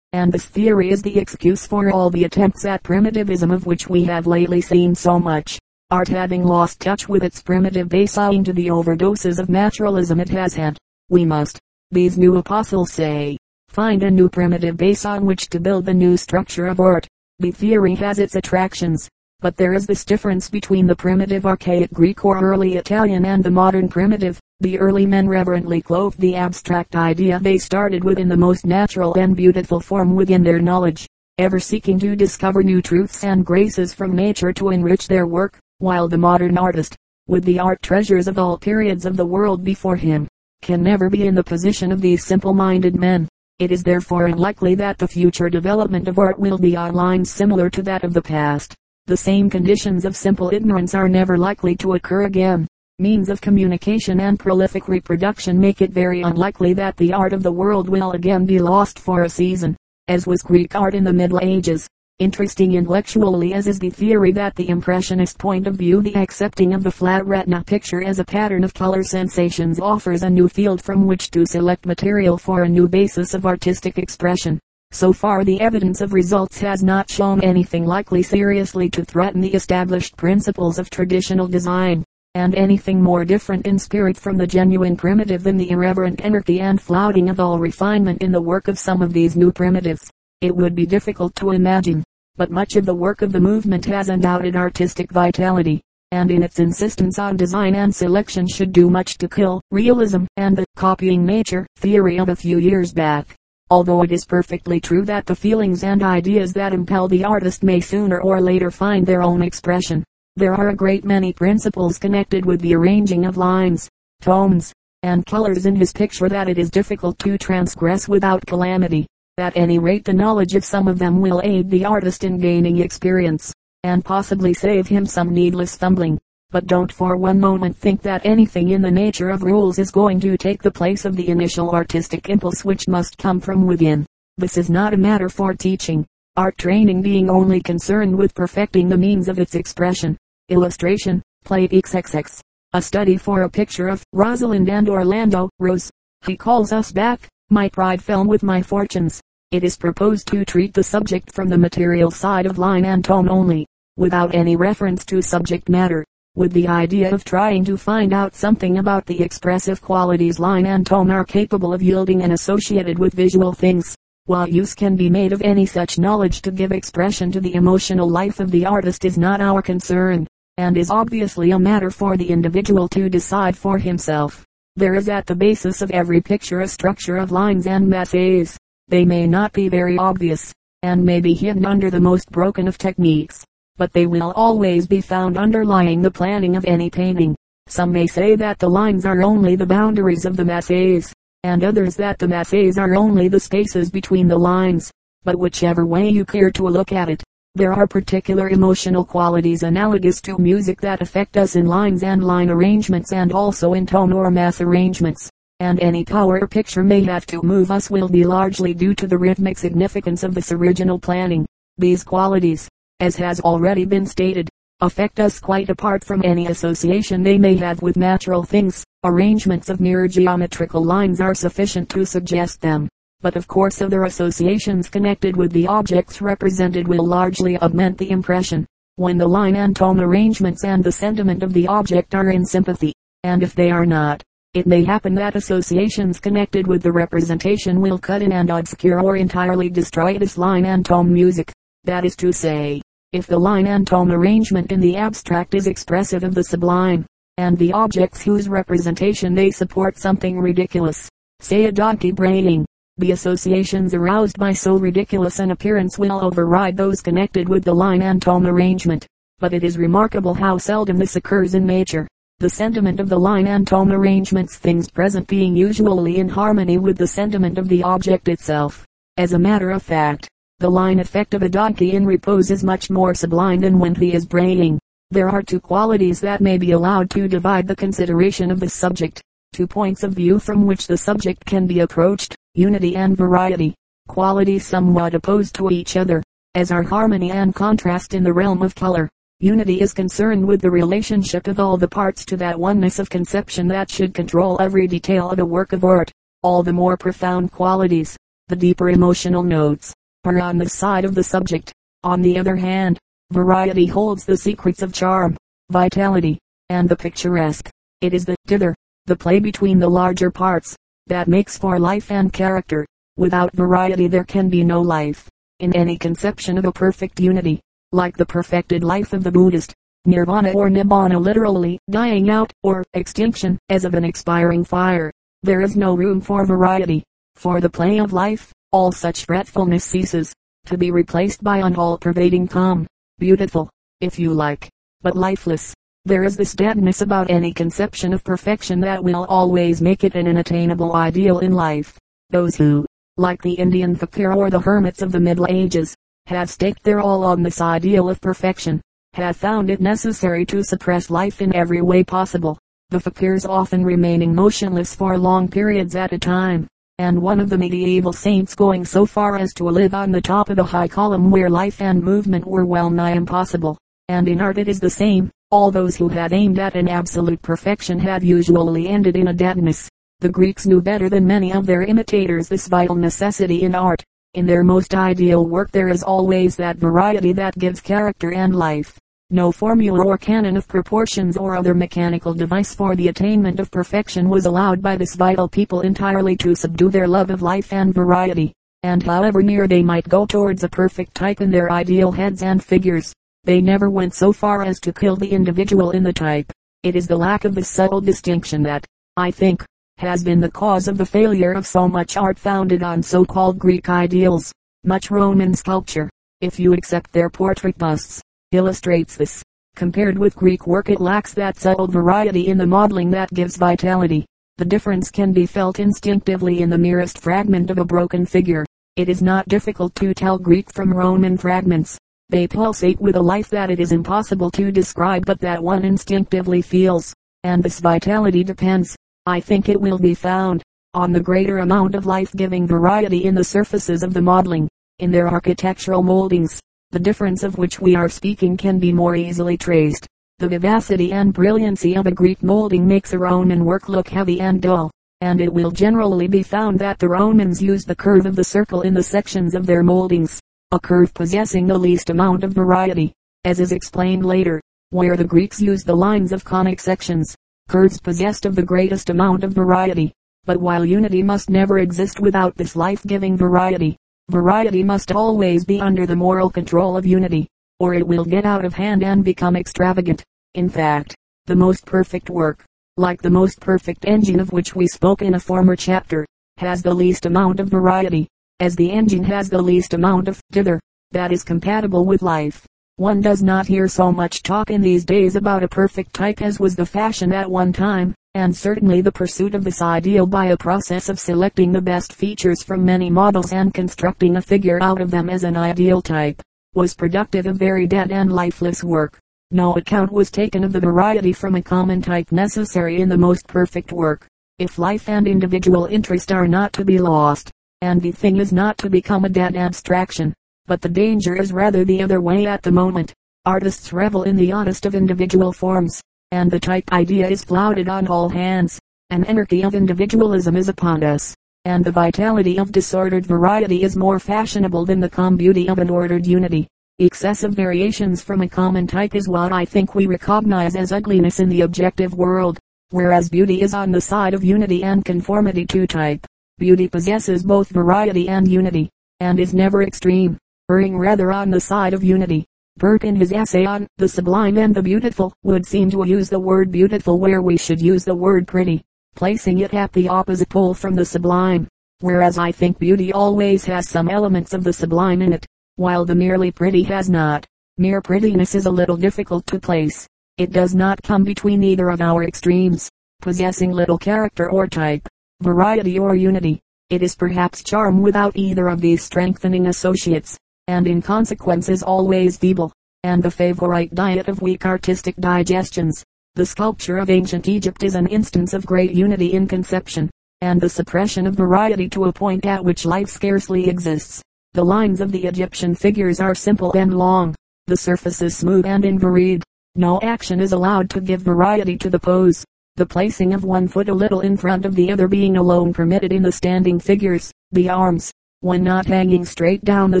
And 0.12 0.32
this 0.32 0.46
theory 0.46 0.90
is 0.90 1.02
the 1.02 1.18
excuse 1.18 1.66
for 1.66 1.90
all 1.90 2.10
the 2.10 2.24
attempts 2.24 2.64
at 2.64 2.82
primitivism 2.84 3.50
of 3.50 3.66
which 3.66 3.88
we 3.88 4.04
have 4.04 4.28
lately 4.28 4.60
seen 4.60 4.94
so 4.94 5.18
much. 5.18 5.58
Art 5.90 6.08
having 6.08 6.44
lost 6.44 6.80
touch 6.80 7.08
with 7.08 7.24
its 7.24 7.42
primitive 7.42 7.88
base 7.88 8.16
owing 8.16 8.44
to 8.44 8.52
the 8.52 8.68
overdoses 8.68 9.38
of 9.38 9.48
naturalism 9.48 10.20
it 10.20 10.28
has 10.28 10.54
had. 10.54 10.78
We 11.08 11.24
must, 11.24 11.58
these 11.90 12.16
new 12.16 12.36
apostles 12.36 12.92
say, 12.92 13.36
find 13.68 14.02
a 14.02 14.10
new 14.10 14.28
primitive 14.28 14.76
base 14.76 15.04
on 15.04 15.26
which 15.26 15.48
to 15.48 15.60
build 15.60 15.84
the 15.84 15.94
new 15.94 16.16
structure 16.16 16.66
of 16.66 16.78
art. 16.78 17.08
The 17.40 17.50
theory 17.50 17.96
has 17.96 18.18
its 18.18 18.36
attractions, 18.36 19.08
but 19.40 19.56
there 19.56 19.74
is 19.74 19.86
this 19.86 20.04
difference 20.04 20.48
between 20.48 20.86
the 20.86 20.96
primitive 20.96 21.44
archaic 21.44 21.92
Greek 21.92 22.24
or 22.24 22.40
early 22.40 22.76
Italian 22.76 23.24
and 23.24 23.42
the 23.42 23.50
modern 23.50 23.88
primitive. 23.88 24.38
The 24.60 24.78
early 24.78 25.04
men 25.04 25.28
reverently 25.28 25.82
clothed 25.82 26.20
the 26.20 26.36
abstract 26.36 26.94
idea 26.94 27.40
they 27.40 27.58
started 27.58 28.04
with 28.04 28.18
in 28.18 28.28
the 28.28 28.36
most 28.36 28.64
natural 28.64 29.12
and 29.14 29.34
beautiful 29.34 29.80
form 29.80 30.14
within 30.14 30.44
their 30.44 30.60
knowledge, 30.60 31.08
ever 31.38 31.58
seeking 31.58 31.98
to 31.98 32.14
discover 32.14 32.62
new 32.62 32.80
truths 32.80 33.24
and 33.24 33.44
graces 33.44 33.92
from 33.92 34.14
nature 34.14 34.52
to 34.52 34.70
enrich 34.70 35.08
their 35.08 35.26
work, 35.26 35.58
while 35.78 36.06
the 36.06 36.16
modern 36.16 36.56
artist, 36.56 36.96
with 37.26 37.44
the 37.44 37.58
art 37.58 37.82
treasures 37.82 38.28
of 38.28 38.38
all 38.38 38.56
periods 38.56 39.04
of 39.04 39.16
the 39.16 39.26
world 39.26 39.64
before 39.64 39.96
him, 39.96 40.28
can 40.62 40.82
never 40.82 41.10
be 41.10 41.26
in 41.26 41.34
the 41.34 41.42
position 41.42 41.90
of 41.90 42.00
these 42.00 42.24
simple-minded 42.24 42.94
men. 42.94 43.28
It 43.58 43.72
is 43.72 43.82
therefore 43.82 44.26
unlikely 44.26 44.76
that 44.76 44.98
the 44.98 45.08
future 45.08 45.50
development 45.50 46.06
of 46.06 46.18
art 46.18 46.38
will 46.38 46.58
be 46.58 46.76
on 46.76 46.94
lines 46.94 47.28
similar 47.28 47.68
to 47.70 47.82
that 47.82 48.04
of 48.04 48.14
the 48.14 48.22
past. 48.22 48.74
The 49.06 49.16
same 49.16 49.50
conditions 49.50 50.04
of 50.04 50.16
simple 50.16 50.50
ignorance 50.54 50.94
are 50.94 51.08
never 51.08 51.36
likely 51.36 51.74
to 51.76 51.94
occur 51.94 52.22
again. 52.22 52.68
Means 53.00 53.28
of 53.28 53.40
communication 53.40 54.20
and 54.20 54.38
prolific 54.38 54.86
reproduction 54.86 55.58
make 55.58 55.82
it 55.82 55.90
very 55.90 56.22
unlikely 56.22 56.74
that 56.74 56.96
the 56.96 57.12
art 57.12 57.32
of 57.32 57.42
the 57.42 57.50
world 57.50 57.88
will 57.88 58.12
again 58.12 58.46
be 58.46 58.60
lost 58.60 59.00
for 59.00 59.24
a 59.24 59.28
season, 59.28 59.76
as 60.06 60.28
was 60.28 60.42
Greek 60.42 60.76
art 60.76 60.94
in 60.94 61.02
the 61.02 61.12
Middle 61.12 61.40
Ages. 61.42 61.88
Interesting 62.20 62.74
intellectually 62.74 63.52
as 63.52 63.66
is 63.66 63.80
the 63.80 63.90
theory 63.90 64.30
that 64.30 64.54
the 64.54 64.68
impressionist 64.68 65.40
point 65.40 65.66
of 65.66 65.74
view 65.74 66.02
the 66.02 66.14
accepting 66.14 66.72
of 66.72 66.84
the 66.84 66.90
flat 66.92 67.26
retina 67.26 67.64
picture 67.64 68.04
as 68.04 68.20
a 68.20 68.24
pattern 68.24 68.62
of 68.62 68.74
color 68.74 69.02
sensations 69.02 69.80
offers 69.80 70.22
a 70.22 70.30
new 70.30 70.48
field 70.48 70.80
from 70.80 71.04
which 71.04 71.32
to 71.32 71.44
select 71.44 71.86
material 71.86 72.38
for 72.38 72.62
a 72.62 72.68
new 72.68 72.86
basis 72.86 73.34
of 73.34 73.44
artistic 73.44 73.98
expression. 73.98 74.60
So 74.92 75.12
far 75.12 75.42
the 75.42 75.60
evidence 75.60 76.00
of 76.00 76.12
results 76.12 76.60
has 76.60 76.84
not 76.84 77.10
shown 77.10 77.42
anything 77.42 77.86
likely 77.86 78.22
seriously 78.22 78.88
to 78.90 79.04
threaten 79.04 79.40
the 79.40 79.52
established 79.52 80.16
principles 80.16 80.78
of 80.78 80.90
traditional 80.90 81.48
design, 81.48 82.04
and 82.34 82.54
anything 82.54 83.00
more 83.00 83.24
different 83.24 83.66
in 83.66 83.78
spirit 83.78 84.16
from 84.16 84.36
the 84.36 84.46
genuine 84.46 84.96
primitive 84.96 85.42
than 85.42 85.56
the 85.56 85.70
irreverent 85.70 86.20
anarchy 86.24 86.60
and 86.60 86.80
flouting 86.80 87.28
of 87.28 87.38
all 87.38 87.58
refinement 87.58 88.22
in 88.22 88.32
the 88.32 88.40
work 88.40 88.68
of 88.68 88.78
some 88.78 89.02
of 89.02 89.12
these 89.12 89.36
new 89.36 89.52
primitives. 89.52 90.10
It 90.40 90.54
would 90.54 90.74
be 90.74 90.86
difficult 90.86 91.34
to 91.36 91.52
imagine, 91.52 92.02
but 92.36 92.50
much 92.50 92.76
of 92.76 92.86
the 92.86 92.94
work 92.94 93.22
of 93.22 93.32
the 93.32 93.40
movement 93.40 93.84
has 93.84 94.08
undoubted 94.08 94.56
artistic 94.56 95.12
vitality, 95.12 95.80
and 96.10 96.30
in 96.30 96.42
its 96.42 96.58
insistence 96.58 97.18
on 97.18 97.36
design 97.36 97.76
and 97.76 97.94
selection 97.94 98.46
should 98.48 98.72
do 98.72 98.90
much 98.90 99.16
to 99.18 99.28
kill 99.28 99.60
realism 99.70 100.24
and 100.36 100.56
the 100.56 100.66
copying 100.76 101.24
nature 101.24 101.66
theory 101.76 102.18
of 102.18 102.28
a 102.28 102.36
few 102.36 102.58
years 102.58 102.92
back. 102.92 103.36
Although 103.70 104.02
it 104.02 104.12
is 104.12 104.24
perfectly 104.24 104.80
true 104.80 105.04
that 105.06 105.26
the 105.26 105.34
feelings 105.34 105.84
and 105.84 106.02
ideas 106.02 106.52
that 106.52 106.74
impel 106.74 107.08
the 107.08 107.24
artist 107.24 107.62
may 107.62 107.80
sooner 107.80 108.20
or 108.20 108.40
later 108.40 108.70
find 108.70 109.06
their 109.06 109.22
own 109.22 109.40
expression, 109.40 110.04
there 110.36 110.54
are 110.54 110.68
a 110.68 110.74
great 110.74 111.04
many 111.04 111.32
principles 111.32 111.98
connected 111.98 112.44
with 112.44 112.60
the 112.60 112.74
arranging 112.74 113.24
of 113.24 113.36
lines, 113.36 113.88
tones, 114.20 114.72
and 115.02 115.26
colors 115.26 115.66
in 115.66 115.76
his 115.76 115.92
picture 115.92 116.28
that 116.28 116.48
it 116.48 116.58
is 116.58 116.70
difficult 116.70 117.18
to 117.18 117.38
transgress 117.38 118.08
without 118.08 118.44
calamity. 118.46 119.06
At 119.38 119.56
any 119.56 119.78
rate 119.78 120.04
the 120.04 120.12
knowledge 120.12 120.54
of 120.54 120.64
some 120.64 120.88
of 120.88 120.98
them 120.98 121.20
will 121.20 121.40
aid 121.44 121.70
the 121.70 121.84
artist 121.84 122.24
in 122.24 122.38
gaining 122.38 122.78
experience, 122.78 123.52
and 123.82 124.04
possibly 124.04 124.54
save 124.54 124.88
him 124.88 125.06
some 125.06 125.32
needless 125.32 125.76
fumbling 125.76 126.18
but 126.54 126.68
don't 126.68 126.92
for 126.92 127.16
one 127.16 127.40
moment 127.40 127.76
think 127.76 128.00
that 128.00 128.24
anything 128.24 128.68
in 128.68 128.80
the 128.80 128.88
nature 128.88 129.28
of 129.28 129.42
rules 129.42 129.80
is 129.80 129.90
going 129.90 130.20
to 130.20 130.36
take 130.36 130.62
the 130.62 130.70
place 130.70 131.04
of 131.04 131.16
the 131.16 131.28
initial 131.28 131.72
artistic 131.72 132.28
impulse 132.28 132.64
which 132.64 132.86
must 132.86 133.18
come 133.18 133.40
from 133.40 133.66
within. 133.66 134.06
This 134.36 134.56
is 134.56 134.70
not 134.70 134.94
a 134.94 134.96
matter 134.96 135.28
for 135.28 135.52
teaching, 135.52 136.06
art 136.36 136.56
training 136.56 137.02
being 137.02 137.28
only 137.28 137.60
concerned 137.60 138.16
with 138.16 138.36
perfecting 138.36 138.88
the 138.88 138.96
means 138.96 139.28
of 139.28 139.40
its 139.40 139.56
expression. 139.56 140.16
Illustration, 140.50 141.22
Plate 141.44 141.70
XXX. 141.70 142.40
A 142.74 142.82
study 142.82 143.16
for 143.16 143.42
a 143.42 143.48
picture 143.48 143.88
of 143.88 144.02
Rosalind 144.12 144.68
and 144.68 144.90
Orlando, 144.90 145.48
Rose. 145.58 145.90
He 146.26 146.36
calls 146.36 146.70
us 146.70 146.92
back. 146.92 147.26
My 147.48 147.66
pride 147.70 148.02
fell 148.02 148.26
with 148.26 148.42
my 148.42 148.60
fortunes. 148.60 149.22
It 149.52 149.64
is 149.64 149.78
proposed 149.78 150.28
to 150.28 150.44
treat 150.44 150.74
the 150.74 150.82
subject 150.82 151.32
from 151.32 151.48
the 151.48 151.56
material 151.56 152.10
side 152.10 152.44
of 152.44 152.58
line 152.58 152.84
and 152.84 153.02
tone 153.02 153.26
only, 153.26 153.66
without 153.96 154.34
any 154.34 154.54
reference 154.54 155.06
to 155.06 155.22
subject 155.22 155.70
matter 155.70 156.04
with 156.36 156.52
the 156.52 156.66
idea 156.66 157.14
of 157.14 157.24
trying 157.24 157.64
to 157.64 157.76
find 157.76 158.12
out 158.12 158.34
something 158.34 158.78
about 158.78 159.06
the 159.06 159.22
expressive 159.22 159.80
qualities 159.80 160.40
line 160.40 160.66
and 160.66 160.84
tone 160.84 161.08
are 161.10 161.24
capable 161.24 161.72
of 161.72 161.80
yielding 161.80 162.22
and 162.22 162.32
associated 162.32 162.98
with 162.98 163.14
visual 163.14 163.52
things. 163.52 163.94
While 164.26 164.48
use 164.48 164.74
can 164.74 164.96
be 164.96 165.08
made 165.08 165.32
of 165.32 165.42
any 165.42 165.64
such 165.64 165.98
knowledge 165.98 166.42
to 166.42 166.50
give 166.50 166.72
expression 166.72 167.30
to 167.32 167.40
the 167.40 167.54
emotional 167.54 168.10
life 168.10 168.40
of 168.40 168.50
the 168.50 168.66
artist 168.66 169.04
is 169.04 169.16
not 169.16 169.40
our 169.40 169.62
concern, 169.62 170.26
and 170.58 170.76
is 170.76 170.90
obviously 170.90 171.50
a 171.50 171.58
matter 171.58 171.90
for 171.90 172.16
the 172.16 172.28
individual 172.28 172.88
to 172.88 173.08
decide 173.08 173.56
for 173.56 173.78
himself. 173.78 174.44
There 174.76 174.94
is 174.94 175.08
at 175.08 175.26
the 175.26 175.34
basis 175.34 175.82
of 175.82 175.90
every 175.90 176.20
picture 176.20 176.60
a 176.60 176.68
structure 176.68 177.16
of 177.16 177.32
lines 177.32 177.66
and 177.66 177.88
masses. 177.88 178.56
They 178.88 179.04
may 179.04 179.26
not 179.26 179.52
be 179.52 179.68
very 179.68 179.96
obvious, 179.98 180.52
and 180.82 181.04
may 181.04 181.20
be 181.20 181.34
hidden 181.34 181.64
under 181.64 181.90
the 181.90 182.00
most 182.00 182.30
broken 182.30 182.68
of 182.68 182.78
techniques 182.78 183.44
but 183.76 183.92
they 183.92 184.06
will 184.06 184.32
always 184.36 184.86
be 184.86 185.00
found 185.00 185.36
underlying 185.36 186.00
the 186.00 186.10
planning 186.10 186.54
of 186.54 186.64
any 186.64 186.88
painting. 186.88 187.34
Some 187.66 187.90
may 187.90 188.06
say 188.06 188.36
that 188.36 188.58
the 188.60 188.68
lines 188.68 189.04
are 189.04 189.22
only 189.22 189.56
the 189.56 189.66
boundaries 189.66 190.24
of 190.24 190.36
the 190.36 190.44
masses, 190.44 191.12
and 191.42 191.64
others 191.64 191.96
that 191.96 192.18
the 192.18 192.28
masses 192.28 192.78
are 192.78 192.94
only 192.94 193.26
the 193.26 193.40
spaces 193.40 193.90
between 193.90 194.28
the 194.28 194.38
lines. 194.38 194.92
But 195.24 195.36
whichever 195.36 195.84
way 195.86 196.08
you 196.08 196.24
care 196.24 196.52
to 196.52 196.68
look 196.68 196.92
at 196.92 197.08
it, 197.08 197.24
there 197.56 197.72
are 197.72 197.86
particular 197.86 198.48
emotional 198.48 199.04
qualities 199.04 199.62
analogous 199.62 200.20
to 200.20 200.36
music 200.38 200.80
that 200.80 201.00
affect 201.00 201.36
us 201.36 201.54
in 201.54 201.66
lines 201.66 202.02
and 202.02 202.24
line 202.24 202.50
arrangements 202.50 203.12
and 203.12 203.30
also 203.32 203.74
in 203.74 203.86
tone 203.86 204.12
or 204.12 204.28
mass 204.28 204.60
arrangements. 204.60 205.30
And 205.60 205.78
any 205.78 206.04
power 206.04 206.44
picture 206.48 206.82
may 206.82 207.04
have 207.04 207.26
to 207.26 207.40
move 207.42 207.70
us 207.70 207.88
will 207.88 208.08
be 208.08 208.24
largely 208.24 208.74
due 208.74 208.92
to 208.96 209.06
the 209.06 209.16
rhythmic 209.16 209.56
significance 209.56 210.24
of 210.24 210.34
this 210.34 210.50
original 210.50 210.98
planning. 210.98 211.46
These 211.78 212.02
qualities, 212.02 212.68
as 212.98 213.14
has 213.16 213.38
already 213.38 213.84
been 213.84 214.04
stated, 214.04 214.48
affect 214.80 215.20
us 215.20 215.38
quite 215.38 215.70
apart 215.70 216.02
from 216.02 216.24
any 216.24 216.48
association 216.48 217.22
they 217.22 217.38
may 217.38 217.54
have 217.56 217.82
with 217.82 217.96
natural 217.96 218.42
things. 218.42 218.82
Arrangements 219.04 219.68
of 219.68 219.80
mere 219.80 220.08
geometrical 220.08 220.84
lines 220.84 221.20
are 221.20 221.36
sufficient 221.36 221.88
to 221.90 222.04
suggest 222.04 222.60
them, 222.60 222.88
but 223.24 223.36
of 223.36 223.48
course 223.48 223.80
other 223.80 224.04
associations 224.04 224.90
connected 224.90 225.34
with 225.34 225.50
the 225.50 225.66
objects 225.66 226.20
represented 226.20 226.86
will 226.86 227.06
largely 227.06 227.56
augment 227.62 227.96
the 227.96 228.10
impression. 228.10 228.66
When 228.96 229.16
the 229.16 229.26
line 229.26 229.56
and 229.56 229.74
tone 229.74 229.98
arrangements 229.98 230.62
and 230.62 230.84
the 230.84 230.92
sentiment 230.92 231.42
of 231.42 231.54
the 231.54 231.66
object 231.66 232.14
are 232.14 232.28
in 232.28 232.44
sympathy, 232.44 232.92
and 233.22 233.42
if 233.42 233.54
they 233.54 233.70
are 233.70 233.86
not, 233.86 234.22
It 234.54 234.68
may 234.68 234.84
happen 234.84 235.16
that 235.16 235.34
associations 235.34 236.20
connected 236.20 236.68
with 236.68 236.80
the 236.80 236.92
representation 236.92 237.80
will 237.80 237.98
cut 237.98 238.22
in 238.22 238.30
and 238.30 238.50
obscure 238.50 239.00
or 239.00 239.16
entirely 239.16 239.68
destroy 239.68 240.16
this 240.16 240.38
line 240.38 240.64
and 240.64 240.86
tone 240.86 241.12
music. 241.12 241.52
That 241.82 242.04
is 242.04 242.14
to 242.16 242.32
say, 242.32 242.80
if 243.12 243.26
the 243.26 243.36
line 243.36 243.66
and 243.66 243.84
tone 243.84 244.12
arrangement 244.12 244.70
in 244.70 244.78
the 244.78 244.96
abstract 244.96 245.56
is 245.56 245.66
expressive 245.66 246.22
of 246.22 246.36
the 246.36 246.44
sublime, 246.44 247.04
and 247.36 247.58
the 247.58 247.72
objects 247.72 248.22
whose 248.22 248.48
representation 248.48 249.34
they 249.34 249.50
support 249.50 249.98
something 249.98 250.38
ridiculous, 250.38 251.08
say 251.40 251.64
a 251.64 251.72
donkey 251.72 252.12
braying, 252.12 252.64
the 252.98 253.12
associations 253.12 253.94
aroused 253.94 254.38
by 254.38 254.52
so 254.52 254.76
ridiculous 254.76 255.38
an 255.38 255.50
appearance 255.50 255.98
will 255.98 256.24
override 256.24 256.76
those 256.76 257.00
connected 257.00 257.48
with 257.48 257.64
the 257.64 257.74
line 257.74 258.02
and 258.02 258.22
tone 258.22 258.46
arrangement. 258.46 259.06
But 259.38 259.52
it 259.52 259.64
is 259.64 259.78
remarkable 259.78 260.34
how 260.34 260.58
seldom 260.58 260.98
this 260.98 261.16
occurs 261.16 261.54
in 261.54 261.66
nature 261.66 262.06
the 262.40 262.50
sentiment 262.50 262.98
of 262.98 263.08
the 263.08 263.18
line 263.18 263.46
and 263.46 263.66
tone 263.66 263.92
arrangements 263.92 264.56
things 264.56 264.90
present 264.90 265.26
being 265.28 265.54
usually 265.54 266.18
in 266.18 266.28
harmony 266.28 266.78
with 266.78 266.98
the 266.98 267.06
sentiment 267.06 267.58
of 267.58 267.68
the 267.68 267.82
object 267.84 268.28
itself. 268.28 268.84
As 269.16 269.32
a 269.32 269.38
matter 269.38 269.70
of 269.70 269.84
fact, 269.84 270.28
the 270.58 270.68
line 270.68 270.98
effect 270.98 271.32
of 271.34 271.42
a 271.42 271.48
donkey 271.48 271.92
in 271.92 272.04
repose 272.04 272.50
is 272.50 272.64
much 272.64 272.90
more 272.90 273.14
sublime 273.14 273.60
than 273.60 273.78
when 273.78 273.94
he 273.94 274.14
is 274.14 274.26
braying. 274.26 274.80
There 275.12 275.28
are 275.28 275.42
two 275.42 275.60
qualities 275.60 276.20
that 276.20 276.40
may 276.40 276.58
be 276.58 276.72
allowed 276.72 277.08
to 277.10 277.28
divide 277.28 277.68
the 277.68 277.76
consideration 277.76 278.50
of 278.50 278.58
the 278.58 278.68
subject, 278.68 279.22
two 279.52 279.68
points 279.68 280.02
of 280.02 280.12
view 280.12 280.40
from 280.40 280.66
which 280.66 280.88
the 280.88 280.98
subject 280.98 281.44
can 281.44 281.68
be 281.68 281.80
approached, 281.80 282.36
unity 282.54 282.94
and 282.94 283.16
variety, 283.16 283.74
qualities 284.06 284.64
somewhat 284.64 285.14
opposed 285.14 285.54
to 285.56 285.70
each 285.70 285.96
other, 285.96 286.22
as 286.54 286.70
are 286.70 286.84
harmony 286.84 287.32
and 287.32 287.54
contrast 287.54 288.14
in 288.14 288.22
the 288.22 288.32
realm 288.32 288.62
of 288.62 288.74
color. 288.74 289.08
Unity 289.40 289.80
is 289.80 289.92
concerned 289.92 290.46
with 290.46 290.60
the 290.60 290.70
relationship 290.70 291.48
of 291.48 291.58
all 291.58 291.76
the 291.76 291.88
parts 291.88 292.24
to 292.24 292.36
that 292.36 292.58
oneness 292.58 293.00
of 293.00 293.10
conception 293.10 293.66
that 293.66 293.90
should 293.90 294.14
control 294.14 294.60
every 294.60 294.86
detail 294.86 295.30
of 295.30 295.38
a 295.40 295.44
work 295.44 295.72
of 295.72 295.84
art. 295.84 296.12
All 296.42 296.62
the 296.62 296.72
more 296.72 296.96
profound 296.96 297.50
qualities, 297.50 298.16
the 298.48 298.56
deeper 298.56 298.90
emotional 298.90 299.42
notes, 299.42 299.92
are 300.24 300.38
on 300.38 300.56
the 300.56 300.68
side 300.68 301.04
of 301.04 301.14
the 301.14 301.24
subject. 301.24 301.72
On 302.04 302.22
the 302.22 302.38
other 302.38 302.54
hand, 302.54 302.98
variety 303.32 303.86
holds 303.86 304.24
the 304.24 304.36
secrets 304.36 304.80
of 304.80 304.92
charm, 304.92 305.36
vitality, 305.70 306.38
and 306.68 306.88
the 306.88 306.96
picturesque. 306.96 307.68
It 308.00 308.14
is 308.14 308.24
the 308.24 308.36
dither, 308.46 308.76
the 309.06 309.16
play 309.16 309.40
between 309.40 309.78
the 309.78 309.88
larger 309.88 310.30
parts, 310.30 310.76
that 311.06 311.28
makes 311.28 311.58
for 311.58 311.78
life 311.78 312.10
and 312.10 312.32
character. 312.32 312.86
Without 313.16 313.54
variety 313.54 314.06
there 314.06 314.24
can 314.24 314.48
be 314.48 314.64
no 314.64 314.80
life. 314.80 315.28
In 315.60 315.74
any 315.76 315.96
conception 315.96 316.58
of 316.58 316.64
a 316.64 316.72
perfect 316.72 317.20
unity, 317.20 317.60
like 317.92 318.16
the 318.16 318.26
perfected 318.26 318.82
life 318.82 319.12
of 319.12 319.22
the 319.22 319.30
Buddhist. 319.30 319.74
Nirvana 320.06 320.52
or 320.52 320.68
Nibbana 320.68 321.18
literally, 321.20 321.78
dying 321.90 322.28
out, 322.28 322.52
or 322.62 322.84
extinction, 322.92 323.58
as 323.70 323.84
of 323.84 323.94
an 323.94 324.04
expiring 324.04 324.64
fire. 324.64 325.10
There 325.42 325.62
is 325.62 325.76
no 325.76 325.94
room 325.94 326.20
for 326.20 326.44
variety. 326.44 327.04
For 327.36 327.60
the 327.60 327.70
play 327.70 327.98
of 327.98 328.12
life, 328.12 328.52
all 328.72 328.92
such 328.92 329.24
fretfulness 329.26 329.84
ceases, 329.84 330.32
to 330.66 330.78
be 330.78 330.90
replaced 330.90 331.42
by 331.42 331.58
an 331.58 331.76
all-pervading 331.76 332.48
calm. 332.48 332.86
Beautiful, 333.18 333.70
if 334.00 334.18
you 334.18 334.32
like, 334.32 334.68
but 335.02 335.16
lifeless. 335.16 335.73
There 336.06 336.24
is 336.24 336.36
this 336.36 336.52
deadness 336.52 337.00
about 337.00 337.30
any 337.30 337.50
conception 337.50 338.12
of 338.12 338.22
perfection 338.22 338.78
that 338.80 339.02
will 339.02 339.24
always 339.24 339.80
make 339.80 340.04
it 340.04 340.14
an 340.14 340.28
unattainable 340.28 340.94
ideal 340.94 341.38
in 341.38 341.52
life. 341.52 341.98
Those 342.28 342.56
who, 342.56 342.84
like 343.16 343.40
the 343.40 343.54
Indian 343.54 343.96
fakir 343.96 344.32
or 344.32 344.50
the 344.50 344.60
hermits 344.60 345.00
of 345.00 345.12
the 345.12 345.20
Middle 345.20 345.46
Ages, 345.48 345.96
have 346.26 346.50
staked 346.50 346.82
their 346.82 347.00
all 347.00 347.24
on 347.24 347.42
this 347.42 347.62
ideal 347.62 348.10
of 348.10 348.20
perfection, 348.20 348.82
have 349.14 349.38
found 349.38 349.70
it 349.70 349.80
necessary 349.80 350.44
to 350.44 350.62
suppress 350.62 351.08
life 351.08 351.40
in 351.40 351.54
every 351.54 351.80
way 351.80 352.04
possible, 352.04 352.58
the 352.90 352.98
fakirs 352.98 353.48
often 353.48 353.82
remaining 353.82 354.34
motionless 354.34 354.94
for 354.94 355.16
long 355.16 355.48
periods 355.48 355.96
at 355.96 356.12
a 356.12 356.18
time, 356.18 356.66
and 356.98 357.20
one 357.20 357.40
of 357.40 357.48
the 357.48 357.56
medieval 357.56 358.12
saints 358.12 358.54
going 358.54 358.84
so 358.84 359.06
far 359.06 359.38
as 359.38 359.54
to 359.54 359.64
live 359.64 359.94
on 359.94 360.12
the 360.12 360.20
top 360.20 360.50
of 360.50 360.58
a 360.58 360.64
high 360.64 360.86
column 360.86 361.30
where 361.30 361.48
life 361.48 361.80
and 361.80 362.02
movement 362.02 362.46
were 362.46 362.66
well 362.66 362.90
nigh 362.90 363.12
impossible. 363.12 363.78
And 364.08 364.28
in 364.28 364.42
art 364.42 364.58
it 364.58 364.68
is 364.68 364.80
the 364.80 364.90
same. 364.90 365.30
All 365.54 365.70
those 365.70 365.94
who 365.94 366.08
had 366.08 366.32
aimed 366.32 366.58
at 366.58 366.74
an 366.74 366.88
absolute 366.88 367.40
perfection 367.40 367.96
had 368.00 368.24
usually 368.24 368.88
ended 368.88 369.14
in 369.14 369.28
a 369.28 369.32
deadness. 369.32 369.88
The 370.18 370.28
Greeks 370.28 370.66
knew 370.66 370.82
better 370.82 371.08
than 371.08 371.24
many 371.24 371.52
of 371.52 371.64
their 371.64 371.82
imitators 371.82 372.48
this 372.48 372.66
vital 372.66 372.96
necessity 372.96 373.62
in 373.62 373.72
art. 373.72 374.02
In 374.32 374.46
their 374.46 374.64
most 374.64 374.96
ideal 374.96 375.46
work 375.46 375.70
there 375.70 375.86
is 375.86 376.02
always 376.02 376.56
that 376.56 376.78
variety 376.78 377.32
that 377.34 377.56
gives 377.56 377.80
character 377.80 378.32
and 378.32 378.56
life. 378.56 378.98
No 379.30 379.52
formula 379.52 380.04
or 380.04 380.18
canon 380.18 380.56
of 380.56 380.66
proportions 380.66 381.36
or 381.36 381.54
other 381.54 381.72
mechanical 381.72 382.34
device 382.34 382.74
for 382.74 382.96
the 382.96 383.06
attainment 383.06 383.60
of 383.60 383.70
perfection 383.70 384.28
was 384.28 384.46
allowed 384.46 384.82
by 384.82 384.96
this 384.96 385.14
vital 385.14 385.48
people 385.48 385.82
entirely 385.82 386.34
to 386.38 386.56
subdue 386.56 386.90
their 386.90 387.06
love 387.06 387.30
of 387.30 387.42
life 387.42 387.72
and 387.72 387.94
variety. 387.94 388.52
And 388.82 389.04
however 389.04 389.40
near 389.40 389.68
they 389.68 389.84
might 389.84 390.08
go 390.08 390.26
towards 390.26 390.64
a 390.64 390.68
perfect 390.68 391.14
type 391.14 391.40
in 391.40 391.52
their 391.52 391.70
ideal 391.70 392.10
heads 392.10 392.42
and 392.42 392.60
figures, 392.60 393.14
they 393.44 393.60
never 393.60 393.88
went 393.90 394.14
so 394.14 394.32
far 394.32 394.62
as 394.62 394.80
to 394.80 394.92
kill 394.92 395.16
the 395.16 395.30
individual 395.30 395.90
in 395.90 396.02
the 396.02 396.12
type. 396.12 396.50
It 396.82 396.96
is 396.96 397.06
the 397.06 397.16
lack 397.16 397.44
of 397.44 397.54
this 397.54 397.68
subtle 397.68 398.00
distinction 398.00 398.62
that, 398.64 398.84
I 399.16 399.30
think, 399.30 399.64
has 399.98 400.24
been 400.24 400.40
the 400.40 400.50
cause 400.50 400.88
of 400.88 400.98
the 400.98 401.06
failure 401.06 401.52
of 401.52 401.66
so 401.66 401.88
much 401.88 402.16
art 402.16 402.38
founded 402.38 402.82
on 402.82 403.02
so-called 403.02 403.58
Greek 403.58 403.88
ideals. 403.88 404.52
Much 404.84 405.10
Roman 405.10 405.54
sculpture, 405.54 406.10
if 406.40 406.58
you 406.58 406.72
accept 406.72 407.12
their 407.12 407.30
portrait 407.30 407.78
busts, 407.78 408.20
illustrates 408.52 409.16
this. 409.16 409.42
Compared 409.76 410.18
with 410.18 410.36
Greek 410.36 410.66
work 410.66 410.88
it 410.88 411.00
lacks 411.00 411.32
that 411.34 411.56
subtle 411.56 411.86
variety 411.86 412.48
in 412.48 412.58
the 412.58 412.66
modeling 412.66 413.10
that 413.10 413.32
gives 413.32 413.56
vitality. 413.56 414.24
The 414.56 414.64
difference 414.64 415.10
can 415.10 415.32
be 415.32 415.46
felt 415.46 415.80
instinctively 415.80 416.60
in 416.60 416.70
the 416.70 416.78
merest 416.78 417.18
fragment 417.18 417.70
of 417.70 417.78
a 417.78 417.84
broken 417.84 418.24
figure. 418.24 418.64
It 418.96 419.08
is 419.08 419.22
not 419.22 419.48
difficult 419.48 419.94
to 419.96 420.14
tell 420.14 420.38
Greek 420.38 420.72
from 420.72 420.94
Roman 420.94 421.36
fragments. 421.36 421.98
They 422.30 422.48
pulsate 422.48 423.00
with 423.00 423.16
a 423.16 423.22
life 423.22 423.48
that 423.50 423.70
it 423.70 423.80
is 423.80 423.92
impossible 423.92 424.50
to 424.52 424.72
describe 424.72 425.26
but 425.26 425.40
that 425.40 425.62
one 425.62 425.84
instinctively 425.84 426.62
feels. 426.62 427.12
And 427.42 427.62
this 427.62 427.80
vitality 427.80 428.42
depends, 428.42 428.96
I 429.26 429.40
think 429.40 429.68
it 429.68 429.80
will 429.80 429.98
be 429.98 430.14
found, 430.14 430.62
on 430.94 431.12
the 431.12 431.20
greater 431.20 431.58
amount 431.58 431.94
of 431.94 432.06
life-giving 432.06 432.66
variety 432.66 433.24
in 433.24 433.34
the 433.34 433.44
surfaces 433.44 434.02
of 434.02 434.14
the 434.14 434.22
modeling, 434.22 434.68
in 435.00 435.10
their 435.10 435.28
architectural 435.28 436.02
moldings, 436.02 436.60
the 436.92 436.98
difference 436.98 437.42
of 437.42 437.58
which 437.58 437.80
we 437.80 437.94
are 437.94 438.08
speaking 438.08 438.56
can 438.56 438.78
be 438.78 438.92
more 438.92 439.16
easily 439.16 439.56
traced. 439.58 440.06
The 440.38 440.48
vivacity 440.48 441.12
and 441.12 441.32
brilliancy 441.32 441.94
of 441.94 442.06
a 442.06 442.12
Greek 442.12 442.42
molding 442.42 442.86
makes 442.86 443.12
a 443.12 443.18
Roman 443.18 443.64
work 443.64 443.88
look 443.88 444.08
heavy 444.08 444.40
and 444.40 444.62
dull, 444.62 444.90
and 445.20 445.40
it 445.40 445.52
will 445.52 445.70
generally 445.70 446.28
be 446.28 446.42
found 446.42 446.78
that 446.78 446.98
the 446.98 447.08
Romans 447.08 447.62
used 447.62 447.86
the 447.86 447.96
curve 447.96 448.24
of 448.24 448.36
the 448.36 448.44
circle 448.44 448.82
in 448.82 448.94
the 448.94 449.02
sections 449.02 449.54
of 449.54 449.66
their 449.66 449.82
moldings, 449.82 450.40
a 450.74 450.80
curve 450.80 451.14
possessing 451.14 451.68
the 451.68 451.78
least 451.78 452.10
amount 452.10 452.42
of 452.42 452.52
variety, 452.52 453.12
as 453.44 453.60
is 453.60 453.70
explained 453.70 454.26
later, 454.26 454.60
where 454.90 455.16
the 455.16 455.22
Greeks 455.22 455.60
used 455.60 455.86
the 455.86 455.94
lines 455.94 456.32
of 456.32 456.44
conic 456.44 456.80
sections 456.80 457.36
curves 457.68 458.00
possessed 458.00 458.44
of 458.44 458.56
the 458.56 458.62
greatest 458.62 459.08
amount 459.08 459.44
of 459.44 459.52
variety. 459.52 460.12
But 460.44 460.60
while 460.60 460.84
unity 460.84 461.22
must 461.22 461.48
never 461.48 461.78
exist 461.78 462.18
without 462.18 462.56
this 462.56 462.74
life-giving 462.74 463.36
variety, 463.36 463.96
variety 464.30 464.82
must 464.82 465.12
always 465.12 465.64
be 465.64 465.80
under 465.80 466.06
the 466.06 466.16
moral 466.16 466.50
control 466.50 466.96
of 466.96 467.06
unity, 467.06 467.46
or 467.78 467.94
it 467.94 468.04
will 468.04 468.24
get 468.24 468.44
out 468.44 468.64
of 468.64 468.74
hand 468.74 469.04
and 469.04 469.24
become 469.24 469.54
extravagant. 469.54 470.24
In 470.54 470.68
fact, 470.68 471.14
the 471.46 471.54
most 471.54 471.86
perfect 471.86 472.30
work, 472.30 472.64
like 472.96 473.22
the 473.22 473.30
most 473.30 473.60
perfect 473.60 474.06
engine 474.06 474.40
of 474.40 474.50
which 474.50 474.74
we 474.74 474.88
spoke 474.88 475.22
in 475.22 475.34
a 475.34 475.40
former 475.40 475.76
chapter, 475.76 476.26
has 476.56 476.82
the 476.82 476.92
least 476.92 477.26
amount 477.26 477.60
of 477.60 477.68
variety, 477.68 478.26
as 478.60 478.76
the 478.76 478.90
engine 478.90 479.24
has 479.24 479.50
the 479.50 479.60
least 479.60 479.94
amount 479.94 480.28
of 480.28 480.40
dither, 480.52 480.80
that 481.10 481.32
is 481.32 481.42
compatible 481.42 482.04
with 482.04 482.22
life. 482.22 482.64
One 482.96 483.20
does 483.20 483.42
not 483.42 483.66
hear 483.66 483.88
so 483.88 484.12
much 484.12 484.44
talk 484.44 484.70
in 484.70 484.80
these 484.80 485.04
days 485.04 485.34
about 485.34 485.64
a 485.64 485.68
perfect 485.68 486.14
type 486.14 486.40
as 486.40 486.60
was 486.60 486.76
the 486.76 486.86
fashion 486.86 487.32
at 487.32 487.50
one 487.50 487.72
time, 487.72 488.14
and 488.34 488.56
certainly 488.56 489.00
the 489.00 489.10
pursuit 489.10 489.56
of 489.56 489.64
this 489.64 489.82
ideal 489.82 490.26
by 490.26 490.46
a 490.46 490.56
process 490.56 491.08
of 491.08 491.18
selecting 491.18 491.72
the 491.72 491.80
best 491.80 492.12
features 492.12 492.62
from 492.62 492.84
many 492.84 493.10
models 493.10 493.52
and 493.52 493.74
constructing 493.74 494.36
a 494.36 494.42
figure 494.42 494.80
out 494.80 495.00
of 495.00 495.10
them 495.10 495.28
as 495.28 495.42
an 495.42 495.56
ideal 495.56 496.00
type, 496.00 496.40
was 496.74 496.94
productive 496.94 497.46
of 497.46 497.56
very 497.56 497.88
dead 497.88 498.12
and 498.12 498.32
lifeless 498.32 498.84
work. 498.84 499.18
No 499.50 499.72
account 499.74 500.12
was 500.12 500.30
taken 500.30 500.62
of 500.62 500.72
the 500.72 500.80
variety 500.80 501.32
from 501.32 501.56
a 501.56 501.62
common 501.62 502.02
type 502.02 502.30
necessary 502.30 503.00
in 503.00 503.08
the 503.08 503.18
most 503.18 503.46
perfect 503.48 503.92
work. 503.92 504.26
If 504.60 504.78
life 504.78 505.08
and 505.08 505.26
individual 505.26 505.86
interest 505.86 506.30
are 506.30 506.46
not 506.46 506.72
to 506.74 506.84
be 506.84 506.98
lost, 506.98 507.50
and 507.80 508.00
the 508.00 508.12
thing 508.12 508.38
is 508.38 508.52
not 508.52 508.78
to 508.78 508.88
become 508.88 509.24
a 509.24 509.28
dead 509.28 509.56
abstraction, 509.56 510.32
but 510.66 510.80
the 510.80 510.88
danger 510.88 511.34
is 511.36 511.52
rather 511.52 511.84
the 511.84 512.02
other 512.02 512.20
way 512.20 512.46
at 512.46 512.62
the 512.62 512.72
moment. 512.72 513.12
Artists 513.44 513.92
revel 513.92 514.22
in 514.22 514.36
the 514.36 514.52
oddest 514.52 514.86
of 514.86 514.94
individual 514.94 515.52
forms, 515.52 516.00
and 516.30 516.50
the 516.50 516.58
type 516.58 516.92
idea 516.92 517.28
is 517.28 517.44
flouted 517.44 517.88
on 517.88 518.06
all 518.06 518.28
hands. 518.28 518.78
An 519.10 519.24
anarchy 519.24 519.62
of 519.62 519.74
individualism 519.74 520.56
is 520.56 520.68
upon 520.70 521.04
us, 521.04 521.34
and 521.66 521.84
the 521.84 521.92
vitality 521.92 522.58
of 522.58 522.72
disordered 522.72 523.26
variety 523.26 523.82
is 523.82 523.96
more 523.96 524.18
fashionable 524.18 524.86
than 524.86 524.98
the 524.98 525.10
calm 525.10 525.36
beauty 525.36 525.68
of 525.68 525.78
an 525.78 525.90
ordered 525.90 526.26
unity. 526.26 526.66
Excessive 527.00 527.52
variations 527.52 528.22
from 528.22 528.40
a 528.40 528.48
common 528.48 528.86
type 528.86 529.14
is 529.14 529.28
what 529.28 529.52
I 529.52 529.64
think 529.64 529.94
we 529.94 530.06
recognize 530.06 530.74
as 530.74 530.92
ugliness 530.92 531.40
in 531.40 531.48
the 531.48 531.62
objective 531.62 532.14
world. 532.14 532.58
whereas 532.94 533.28
beauty 533.28 533.60
is 533.60 533.74
on 533.74 533.90
the 533.90 534.00
side 534.00 534.34
of 534.34 534.44
unity 534.44 534.84
and 534.84 535.04
conformity 535.04 535.66
to 535.66 535.84
type. 535.84 536.24
Beauty 536.56 536.86
possesses 536.86 537.42
both 537.42 537.68
variety 537.70 538.28
and 538.28 538.46
unity, 538.46 538.88
and 539.18 539.40
is 539.40 539.52
never 539.52 539.82
extreme, 539.82 540.38
erring 540.70 540.96
rather 540.96 541.32
on 541.32 541.50
the 541.50 541.58
side 541.60 541.92
of 541.92 542.04
unity. 542.04 542.46
Burke 542.76 543.02
in 543.02 543.16
his 543.16 543.32
essay 543.32 543.64
on 543.64 543.88
the 543.98 544.08
sublime 544.08 544.56
and 544.56 544.72
the 544.72 544.82
beautiful 544.82 545.32
would 545.42 545.66
seem 545.66 545.90
to 545.90 546.06
use 546.06 546.28
the 546.28 546.38
word 546.38 546.70
beautiful 546.70 547.18
where 547.18 547.42
we 547.42 547.56
should 547.56 547.80
use 547.82 548.04
the 548.04 548.14
word 548.14 548.46
pretty, 548.46 548.84
placing 549.16 549.58
it 549.58 549.74
at 549.74 549.92
the 549.92 550.08
opposite 550.08 550.48
pole 550.48 550.74
from 550.74 550.94
the 550.94 551.04
sublime, 551.04 551.66
whereas 551.98 552.38
I 552.38 552.52
think 552.52 552.78
beauty 552.78 553.12
always 553.12 553.64
has 553.64 553.88
some 553.88 554.08
elements 554.08 554.54
of 554.54 554.62
the 554.62 554.72
sublime 554.72 555.22
in 555.22 555.32
it, 555.32 555.44
while 555.74 556.04
the 556.04 556.14
merely 556.14 556.52
pretty 556.52 556.84
has 556.84 557.10
not. 557.10 557.44
Mere 557.78 558.00
prettiness 558.00 558.54
is 558.54 558.66
a 558.66 558.70
little 558.70 558.96
difficult 558.96 559.44
to 559.46 559.58
place. 559.58 560.06
It 560.38 560.52
does 560.52 560.72
not 560.72 561.02
come 561.02 561.24
between 561.24 561.64
either 561.64 561.88
of 561.88 562.00
our 562.00 562.22
extremes, 562.22 562.88
possessing 563.20 563.72
little 563.72 563.98
character 563.98 564.48
or 564.48 564.68
type 564.68 565.08
variety 565.40 565.98
or 565.98 566.14
unity. 566.14 566.60
It 566.90 567.02
is 567.02 567.16
perhaps 567.16 567.64
charm 567.64 568.02
without 568.02 568.36
either 568.36 568.68
of 568.68 568.80
these 568.80 569.02
strengthening 569.02 569.66
associates, 569.66 570.38
and 570.68 570.86
in 570.86 571.02
consequence 571.02 571.68
is 571.68 571.82
always 571.82 572.36
feeble, 572.36 572.72
and 573.02 573.22
the 573.22 573.30
favorite 573.30 573.94
diet 573.94 574.28
of 574.28 574.42
weak 574.42 574.64
artistic 574.64 575.16
digestions. 575.16 576.04
The 576.34 576.46
sculpture 576.46 576.98
of 576.98 577.10
ancient 577.10 577.48
Egypt 577.48 577.82
is 577.82 577.94
an 577.94 578.06
instance 578.06 578.54
of 578.54 578.66
great 578.66 578.92
unity 578.92 579.32
in 579.32 579.48
conception, 579.48 580.10
and 580.40 580.60
the 580.60 580.68
suppression 580.68 581.26
of 581.26 581.34
variety 581.34 581.88
to 581.90 582.04
a 582.04 582.12
point 582.12 582.46
at 582.46 582.64
which 582.64 582.84
life 582.84 583.08
scarcely 583.08 583.68
exists. 583.68 584.22
The 584.52 584.64
lines 584.64 585.00
of 585.00 585.10
the 585.10 585.24
Egyptian 585.24 585.74
figures 585.74 586.20
are 586.20 586.34
simple 586.34 586.72
and 586.76 586.96
long, 586.96 587.34
the 587.66 587.76
surface 587.76 588.20
is 588.20 588.36
smooth 588.36 588.66
and 588.66 588.84
invaried. 588.84 589.42
No 589.74 589.98
action 590.02 590.38
is 590.38 590.52
allowed 590.52 590.90
to 590.90 591.00
give 591.00 591.22
variety 591.22 591.78
to 591.78 591.90
the 591.90 591.98
pose 591.98 592.44
the 592.76 592.84
placing 592.84 593.32
of 593.32 593.44
one 593.44 593.68
foot 593.68 593.88
a 593.88 593.94
little 593.94 594.20
in 594.20 594.36
front 594.36 594.66
of 594.66 594.74
the 594.74 594.90
other 594.90 595.06
being 595.06 595.36
alone 595.36 595.72
permitted 595.72 596.12
in 596.12 596.24
the 596.24 596.32
standing 596.32 596.80
figures. 596.80 597.30
The 597.52 597.68
arms, 597.68 598.12
when 598.40 598.64
not 598.64 598.86
hanging 598.86 599.24
straight 599.24 599.64
down 599.64 599.92
the 599.92 600.00